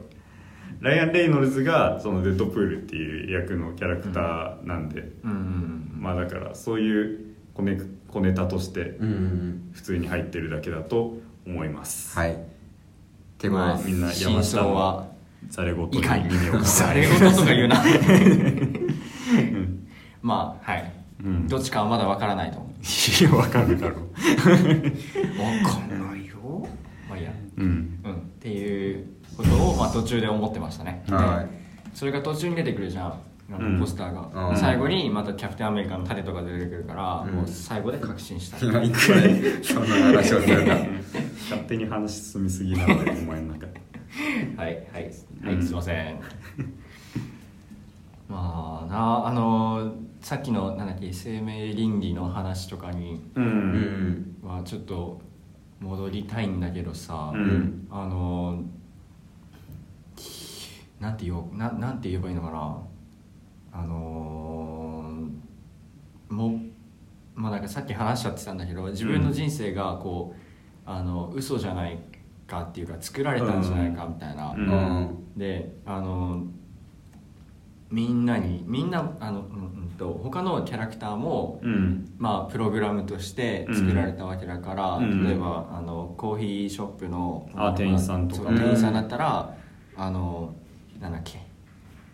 [0.81, 5.31] ライアン・レイノルズがそのデッドプールっていう役のキャラクターなんで、うん。
[5.31, 7.19] うんまあだからそういう
[7.55, 9.71] 小ネ小ネタとしてうん。
[9.73, 12.33] 普通に入ってるだけだと思います、はい。
[12.33, 12.37] っ
[13.39, 15.08] てことまあですみんな真山下相はの
[15.49, 17.83] ざれ言に耳をざ貸れ言とか言うな。
[20.21, 20.93] まあはい、
[21.25, 21.49] うん。
[21.49, 24.01] どっちかはまだわからないと思いやわかるだろう。
[24.01, 24.07] わ
[25.71, 26.69] かんないよ。
[27.09, 27.33] まあいいや。
[27.57, 28.01] ううん。
[28.05, 28.13] うん。
[28.13, 31.49] っていうことを、まあ、途中で思ってましたね、はで
[31.95, 33.07] それが途中に出てくるじゃん。
[33.07, 33.19] あ
[33.51, 33.75] うん。
[33.79, 34.57] のポスターが、うん。
[34.57, 37.37] 最後にまたキャプテンアメリカの種とか出てくるから、うん。
[37.37, 38.61] もう最後で確信したい。
[38.61, 38.83] くら
[39.63, 40.77] そんな話をするか。
[41.49, 43.88] 勝手に話進みすぎなのでお前の中で
[44.57, 45.11] はいはい
[45.43, 45.63] はい、うん。
[45.63, 46.21] すいません。
[48.29, 54.37] まあなあのさっきのなんだっけ生命倫理の話とかにううん。
[54.43, 55.21] んはちょっと
[55.81, 57.87] 戻りたいんだけどさ、うん。
[57.91, 58.63] あの
[61.01, 62.79] なんて言ななんて言えばいいのかな。
[63.71, 65.29] あの
[66.29, 66.61] もう
[67.35, 70.41] まあなんかさっき話しちゃってたんだけど自分の人生がこう、
[70.85, 71.99] あの嘘じゃない
[72.49, 74.65] かっていうか作られたんじゃないかみたいな、ううん。
[74.65, 76.43] んであの
[77.91, 82.15] みんなにみんなあの、うんうん、と他のキャラクターもうん。
[82.19, 85.25] まあ、プログラムとして作られたわけだから、うん。
[85.25, 88.51] 例えばあのコーヒーショップのあ店員さんとか。
[88.51, 89.55] 店員さんだったら、
[89.97, 90.55] あの
[91.01, 91.47] なんだっけ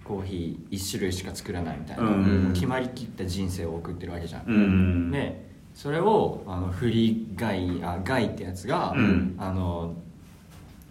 [0.04, 2.50] コーヒー1種類しか作らないみたいな、うん。
[2.52, 5.10] 決まりきった人生を送ってるわけじゃん、うん。
[5.10, 9.34] でそれをあのフリーガイあガイってやつが、うん。
[9.38, 9.94] あの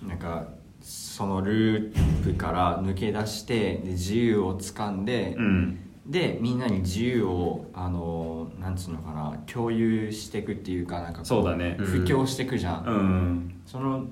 [0.08, 0.48] なんか
[0.82, 5.80] そのループから抜け出してで自由を掴んで、うん。
[6.06, 11.78] でみんなに自由をあのなんつうのかな共有していくっていうかなんかこそうだね。
[11.80, 14.06] 布教していくじゃん、うんその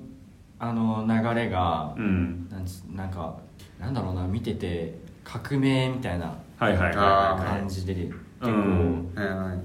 [0.58, 2.48] あの流れが、うん。
[2.50, 3.36] なんつなんか
[3.78, 7.60] なんだろうな見てて革命みたいなはいはいはいはい。
[7.60, 9.12] 感じで結構、うん。
[9.14, 9.58] はいはい。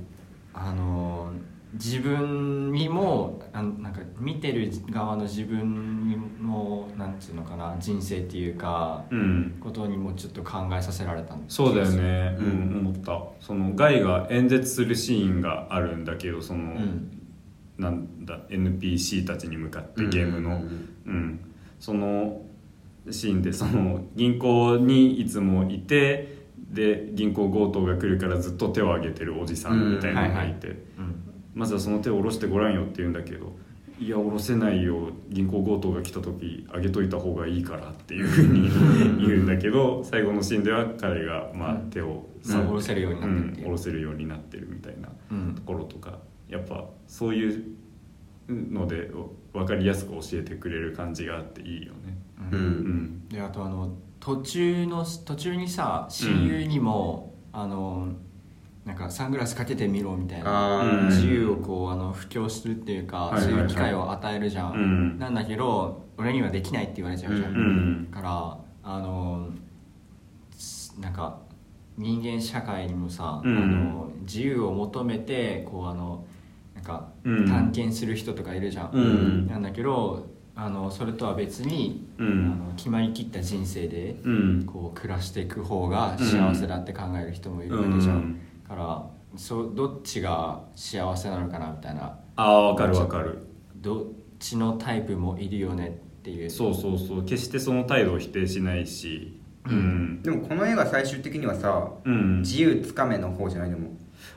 [0.53, 1.31] あの
[1.77, 9.57] 自分にもあのなんか見てる側の自分にもなんていうのかな人生っていうか、うん。
[9.59, 13.21] ことにもちょっと考えさせられたんそうだよね、ううんん、思った。
[13.39, 17.11] そのガイが演説するシーンがあるんだけどその、うん。
[17.77, 20.61] なんだ NPC たちに向かってゲームの、
[21.05, 21.39] うん。
[21.79, 22.41] その
[23.11, 30.71] シーンでその銀行にいつもいてで銀行強盗が来るからずっと手を挙げてるおじさんみたいなのがいて、う
[31.01, 31.26] ん
[31.57, 33.55] まずはその手を下ろしてごらんよって言うんだけど
[33.99, 38.69] いや下ろせないよ銀行強盗が来た時上げといた方がいいからっていうふうに
[39.25, 45.55] 言うんだけど最後のシーンでは彼がまあ手を下ろせるようになってる下ろせるようになってるみたいなうん。
[45.55, 47.63] ところとかやっぱそういう
[48.49, 49.11] ので
[49.51, 52.17] 分かりやすく教えてくれる感じがあっていいよね。
[52.51, 52.61] ううん。
[52.63, 53.27] ん。
[53.29, 58.13] であとあの途中の途中にさ親友にも、あの
[58.87, 65.19] なんかサングラスかけてみろみたいな自由をこうあの布教するっていうか、そういう機会を与えるじゃん、うん。
[65.19, 69.49] なんだけど俺にはできないって言われちゃうじゃん、だからあの
[71.01, 71.37] なんか
[71.97, 73.57] 人間社会にもさ、うん。
[73.57, 76.25] あの自由を求めてこうあの
[76.73, 77.45] なんかうん。
[77.45, 79.47] 探検する人とかいるじゃん、うん。
[79.47, 82.53] なんだけどあのそれとは別に、うん。
[82.53, 84.63] あの決まりきった人生でうん。
[84.65, 92.19] こう暮らしていく方が幸せだって考える人もいるわけじゃん、からそうどっちが幸せなのかなみたいな。
[92.35, 93.47] ああ分かる分かる。
[93.75, 94.03] どっ
[94.39, 96.49] ちのタイプもいるよねっていう。
[96.49, 97.23] そうそうそう。
[97.23, 99.39] 決してその態度を否定しないし。
[99.65, 103.89] うん、でもこの映画最終的にはさうん、自由つかめの方じゃないでも。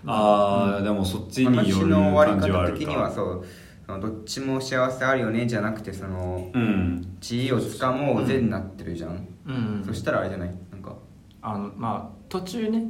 [0.04, 3.14] ああでもそっちに話よるの終わ感じはあるり方的にはか。
[3.14, 3.44] そう
[4.00, 7.16] どっちも幸せあるよねじゃなくてそのうん。
[7.20, 9.82] 自由をつかもうぜになってるじゃん、うん。
[9.86, 10.54] そしたらあれじゃない？
[10.70, 10.96] なんか。
[11.42, 12.86] あのまあ途中ね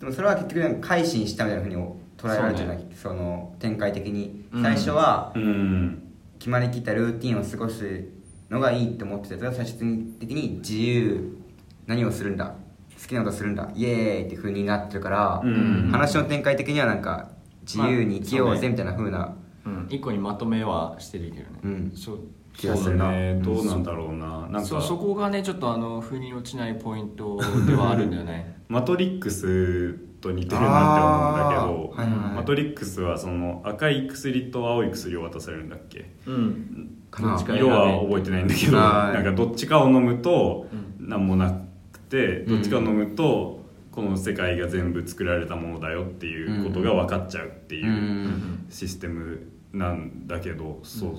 [0.00, 1.76] でもそれは結局なんか改心したみたいなふうに
[2.16, 4.46] 捉えられるじゃないそ,、の展開的に。
[4.52, 4.62] うん。
[4.62, 6.02] 最初はうん。
[6.38, 8.04] 決まりきったルーティンを過ごす
[8.50, 11.38] のがいいって思ってたやつが最終的に自由。
[11.86, 12.54] 何をするんだ？
[13.00, 13.70] 好きなことするんだ？
[13.74, 13.92] イエー
[14.24, 15.88] イって風になってるから、うん。
[15.90, 17.30] 話の展開的にはなんか
[17.62, 21.92] 自由に生きようぜみたいな風な、うん、一個にまとめはしてるけどね、うん。
[21.94, 22.26] そうそう
[22.56, 23.40] 気がするなだね。
[23.42, 24.48] どうなんだろうな。
[24.48, 24.80] なんか。
[24.80, 28.56] そこがねちょっとあの腑に落ちないポイントではあるんだよね。
[28.68, 32.26] マトリックスと似てるなって思うんだけど、はいはい。
[32.28, 36.10] はいマトリックスはその赤い薬と青い薬を渡されるんだっけ？
[36.26, 36.92] うん。
[37.18, 41.50] 色は覚えてないんだけどはいなんかどっちかを飲むとう何もな
[41.92, 42.54] くてうん。
[42.56, 48.66] どっちかを飲むとこの世界が全部作られたものだよっていうことが分かっちゃうっていううん。
[48.68, 49.40] システム
[49.72, 51.10] なんだけどそう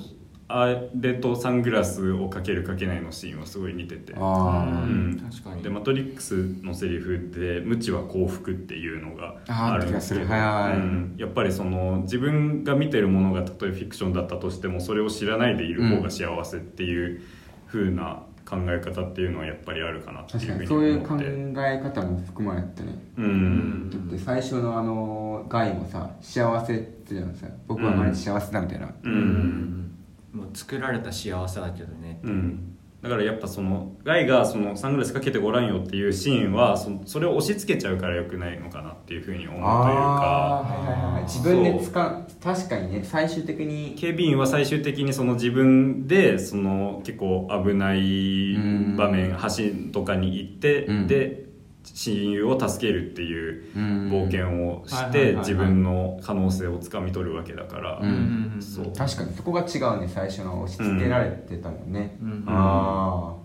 [0.50, 4.14] あれとサングラスをかけるかけないのシーンはすごい似てて。
[4.16, 4.84] あー。
[4.84, 5.20] うん。
[5.30, 5.62] 確かに。
[5.62, 10.26] でマトリックスのセリフで「無知は幸福」っていうのがあるんですけど。
[10.26, 10.42] 気がする。
[10.42, 10.78] はいはい。
[10.78, 11.16] うん。
[11.18, 17.22] やっぱりその自分が見てるものがたとえフィクションだったとしてもそれを知らないでいる方が幸せっていう
[17.68, 22.98] 風な考え方っていうのはやっぱりあるかなっていうふうに確かにそういう考え方も含まれてね。
[23.18, 23.90] うん。
[23.90, 29.87] だって最初のあのガイもさ幸せって言うのさ僕は毎日幸せだみたいな、ううんん
[30.34, 32.78] もう作られた幸せだけどねうん。
[33.02, 41.24] だからやっぱそのガイがそのサングラスかけてごらんよっていうシーンはそそれを押し付けちゃうからよくないのかなっていうふうに思うというあかあはいはいはい。
[41.24, 43.96] 自分で使う確かにね最終的に。
[43.98, 48.56] 警備員は最終的にその自分でその結構危ない
[48.98, 51.08] 場面橋とかに行って、うん。
[51.08, 51.47] で
[51.94, 54.12] 親友を助けるっていううん。
[54.12, 58.58] 冒険をして自分の可能性をつかみ取るわけだから、うん。
[58.60, 58.86] そう。
[58.94, 62.44] 確かにそこが違うね最初の押し付けられてたもんね、うん。
[62.48, 63.36] あ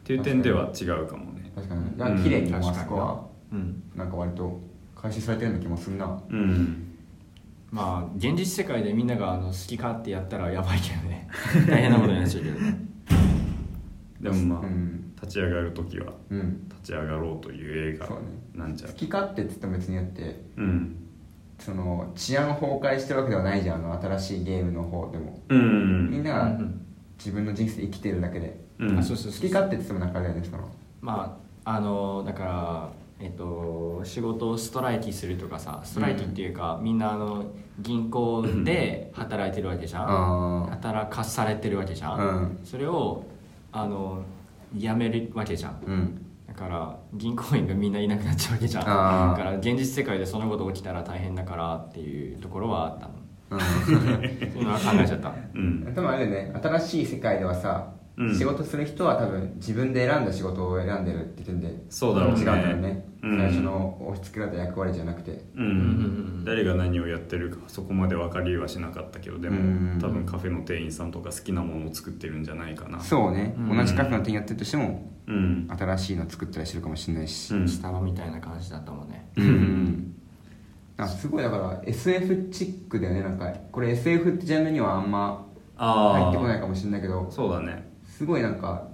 [0.00, 1.52] っていう点では違うかもね。
[1.56, 2.22] あ確かに。
[2.22, 3.82] 綺麗にもうんあそこはうん。
[3.94, 4.60] なんか割と
[4.94, 6.22] 回収されてるような気もするな。
[6.28, 6.96] うん。
[7.70, 11.28] まあ現実世界でみんながあの好き勝手やったらやばいけどね。
[11.68, 12.60] 大変なことになっちゃうけど。
[12.60, 12.94] ね
[14.20, 15.12] でもまあ、うん。
[15.20, 16.12] 立ち上がる時は。
[16.30, 16.66] うん。
[16.68, 18.08] 立ち上がろうという映画
[18.54, 20.96] なんじゃ好き勝手って言っても別によってうん。
[21.58, 25.40] その治安崩壊してるわけではないじゃんあの新しいゲームの方でも。
[25.48, 26.10] うん。
[26.10, 26.80] みんながうん。
[27.16, 28.60] 自分の人生生きてるだけで。
[28.78, 28.98] うん。
[28.98, 30.68] あそうそう好き勝手って言ってもなんかあれだよねその。
[31.00, 32.88] まああのだから
[33.20, 40.66] えっと仕事をストライキするとかさストライキっていうか、みんなあの銀行で働いてるわけじゃん。
[40.66, 42.60] 働かされてるわけじゃん、うん。
[42.64, 43.24] それを
[43.72, 44.22] あの
[44.74, 45.80] 辞めるわけじゃん。
[45.86, 46.23] うん
[46.54, 48.84] だから銀行員がみんないなくなっちゃうわけじゃん。
[48.84, 48.88] だ
[49.36, 53.14] から現実世界でそのこと起きたら大変だからっていうところはあったの。
[53.50, 53.60] うん。
[53.84, 55.32] そういうのは考えちゃった。
[55.54, 55.94] うん。
[55.94, 56.60] でもあれだよね。
[56.62, 58.34] 新しい世界ではさうん。
[58.34, 62.40] 仕事する人は多分自分で選んだ仕事を選んでるって点でそうだろうね。
[62.40, 63.38] 違うんだろうね、うん。
[63.38, 65.44] 最初の押し付けられた役割じゃなくて。
[65.56, 69.62] うん、うん誰が何をやってるかそこまで分かりはしなかったけどでも、う
[69.96, 69.98] ん。
[70.00, 73.00] 多分カフェの店員さんとか好きなものを作ってるんじゃないかな。
[73.00, 73.76] そうね、うん。
[73.76, 75.68] 同じカフェの店員やってるとしてもうん。
[75.76, 79.28] 新しいの作ったりしてるかもしれないし、うんスタバみたいな感じだったもんね。
[79.36, 80.10] うんうん
[80.96, 83.52] あすごいだから SF チックだよねなんか。
[83.72, 85.44] これ SF ってジャンルにはあんま
[85.76, 87.26] 入ってこないかもしれないけど。
[87.30, 88.88] そうだねすごいなんか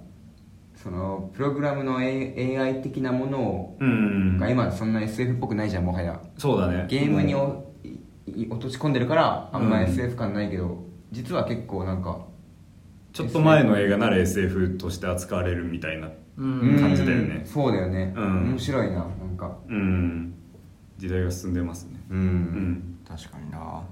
[0.75, 6.19] そのプログラムの A- AI 的なものを、うんが今そんな SF っぽくないじゃんもはや。
[6.37, 6.85] そうだね。
[6.89, 12.25] ゲームに落とし込んでるからあんまうん SF 感ないけど、実は結構なんか
[13.13, 16.79] ちょっと前の映画なら SF として扱われるみたいなううん。
[16.79, 17.43] 感じだよね。
[17.45, 18.23] そうだよね、うん。
[18.51, 19.57] 面白いななんか。
[19.67, 20.33] うん。
[20.97, 21.99] 時代が進んでますね。
[22.09, 22.17] うん。
[22.19, 22.97] うん。
[23.07, 23.83] 確かにな。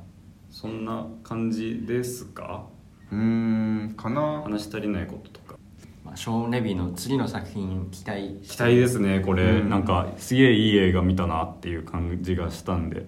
[0.50, 2.66] そんな感じですか？
[3.12, 4.41] うーんかな。
[4.43, 5.57] 話し足りないこととか。
[6.05, 8.39] まあ、ショーン・レビーの次の作品期待。
[8.41, 9.70] 期待ですねこれ、うん。
[9.70, 13.05] なんかすげえいい映画見たなっていう感じがしたんで。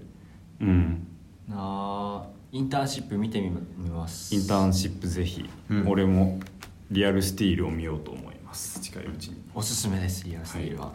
[0.60, 1.08] うん。
[1.48, 3.52] なあインターンシップ見てみ
[3.90, 4.36] ます。
[4.36, 5.88] インターンシップぜひ、うん。
[5.88, 6.40] 俺も
[6.90, 8.80] リアルスティールを見ようと思います。
[8.82, 9.42] 近いうちに。
[9.56, 10.92] おすすめですリアルスティールは、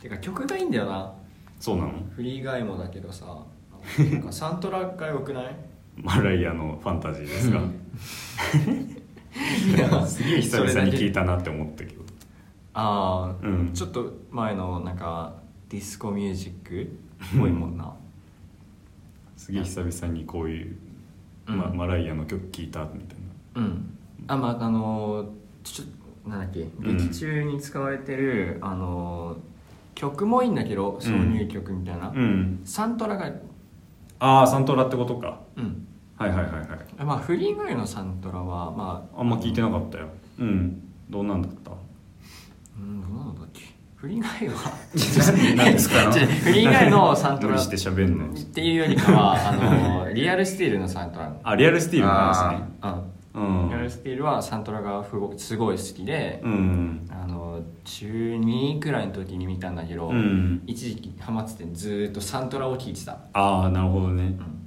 [0.00, 1.12] てか曲がいいんだよな。
[1.58, 1.92] そうなの？
[2.14, 3.44] フリーガイもだけどさ
[3.98, 5.56] なんかサントラが良くない？
[5.96, 7.60] マライアのファンタジーですが
[9.76, 12.02] いやすげえ久々に聞いたたなって思ったけど。
[12.74, 13.70] ああ、うん。
[13.72, 15.34] ちょっと前のなんか
[15.68, 17.92] ディスコミュージックっぽいもんな。
[19.36, 20.76] すげえ久々にこういう、
[21.48, 21.58] うん。
[21.58, 23.16] ま、マライアの曲聞いたみたい
[23.56, 23.98] うん。
[24.26, 25.30] あまああの
[25.64, 26.96] ちょなんだっけうん。
[26.96, 29.36] 劇中に使われてる、あの
[29.94, 32.60] 曲もいいんだけど挿入曲みたいな、なうん。
[32.64, 33.32] サントラが
[34.18, 35.40] ああサントラってことか。
[35.56, 35.86] うん
[36.20, 37.04] はいはいはいはい。
[37.04, 40.08] まあフリーガイのサントラはまああんま聞いてなかったよ。
[40.38, 40.82] うん。
[41.08, 41.70] どうなんだった？
[42.78, 43.62] うんどうなんだっけ？
[43.96, 44.70] フリーガイは？
[45.56, 46.12] 何ですか？
[46.12, 46.18] フ
[46.52, 49.52] リーガイのサントラして喋んのっていうよりかはあ
[50.04, 51.34] の リアルスティールのサントラ。
[51.42, 52.64] あリアルスティールの話ね。
[52.82, 53.02] あ
[53.32, 53.68] うん。
[53.70, 57.08] リアルスティールはサントラがすごすごい好きで、うん。
[57.10, 58.06] あの中
[58.38, 60.62] 2くらいの時に見たんだけど、うん。
[60.66, 64.22] 一時期ハマっててずーっとサントラを聴いてた、ああなるほどね。
[64.24, 64.60] うん。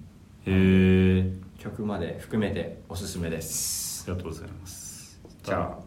[0.45, 4.03] へえ曲まで含めておすすめです。
[4.05, 5.21] ありがとうございます。
[5.43, 5.77] じゃあ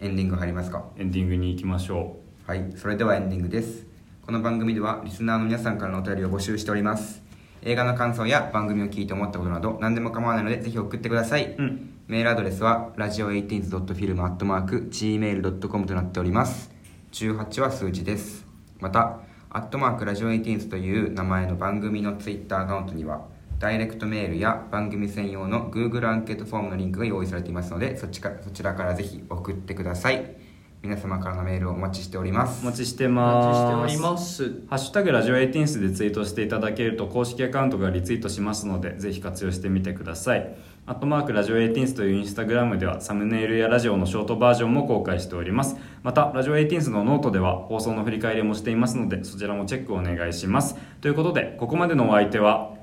[0.00, 0.86] エンディング入りますか？
[0.98, 2.16] エンディングに行きましょ
[2.48, 3.86] はいそれではエンディングです。
[4.26, 7.22] この番組ではリスナーの皆さんからのお便りを募集しております。
[7.62, 11.54] 映画の感想や番組を聞いて思ったことなど何でも構わないのでぜひ送ってください。
[11.54, 11.94] ううん。
[12.08, 16.72] メールアドレスはラジオ 18th.film.gmail.com となっております。
[17.12, 18.44] 18は数字です。
[18.80, 23.28] またアットマークラジオ 18th という名前の番組のツイッターアカウントには
[23.60, 30.34] ダイレクトメールや番組専用の Google アンケートフォームのリンクが用意されていますのでそっちかそちらからぜひ送ってください。
[30.82, 32.62] 皆様からのメールをお待ちしております。
[32.62, 33.92] お待ちしておます。
[33.92, 34.66] 待ちしております。
[34.70, 40.56] ハッシュタグラジオエイティンスでツイートしていただけると公式アカウントがリツイートしますのでぜひ活用してみてください。
[40.86, 45.76] アットマークラジオエイティンスというインスタグラムではサムネイルやラジオのショートバージョンも公開しております。
[46.02, 50.76] またラジオエイティンスのノートでは放送の振り返りもしていますのでそちらもチェックお願いします。
[51.02, 52.79] ということでここまでのお相手は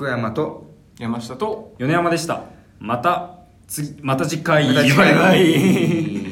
[0.00, 0.64] 福山と
[0.98, 2.44] 山下と米山でした。
[2.78, 4.66] また次また次回。
[4.68, 5.14] また次回。
[5.14, 6.29] バイバイ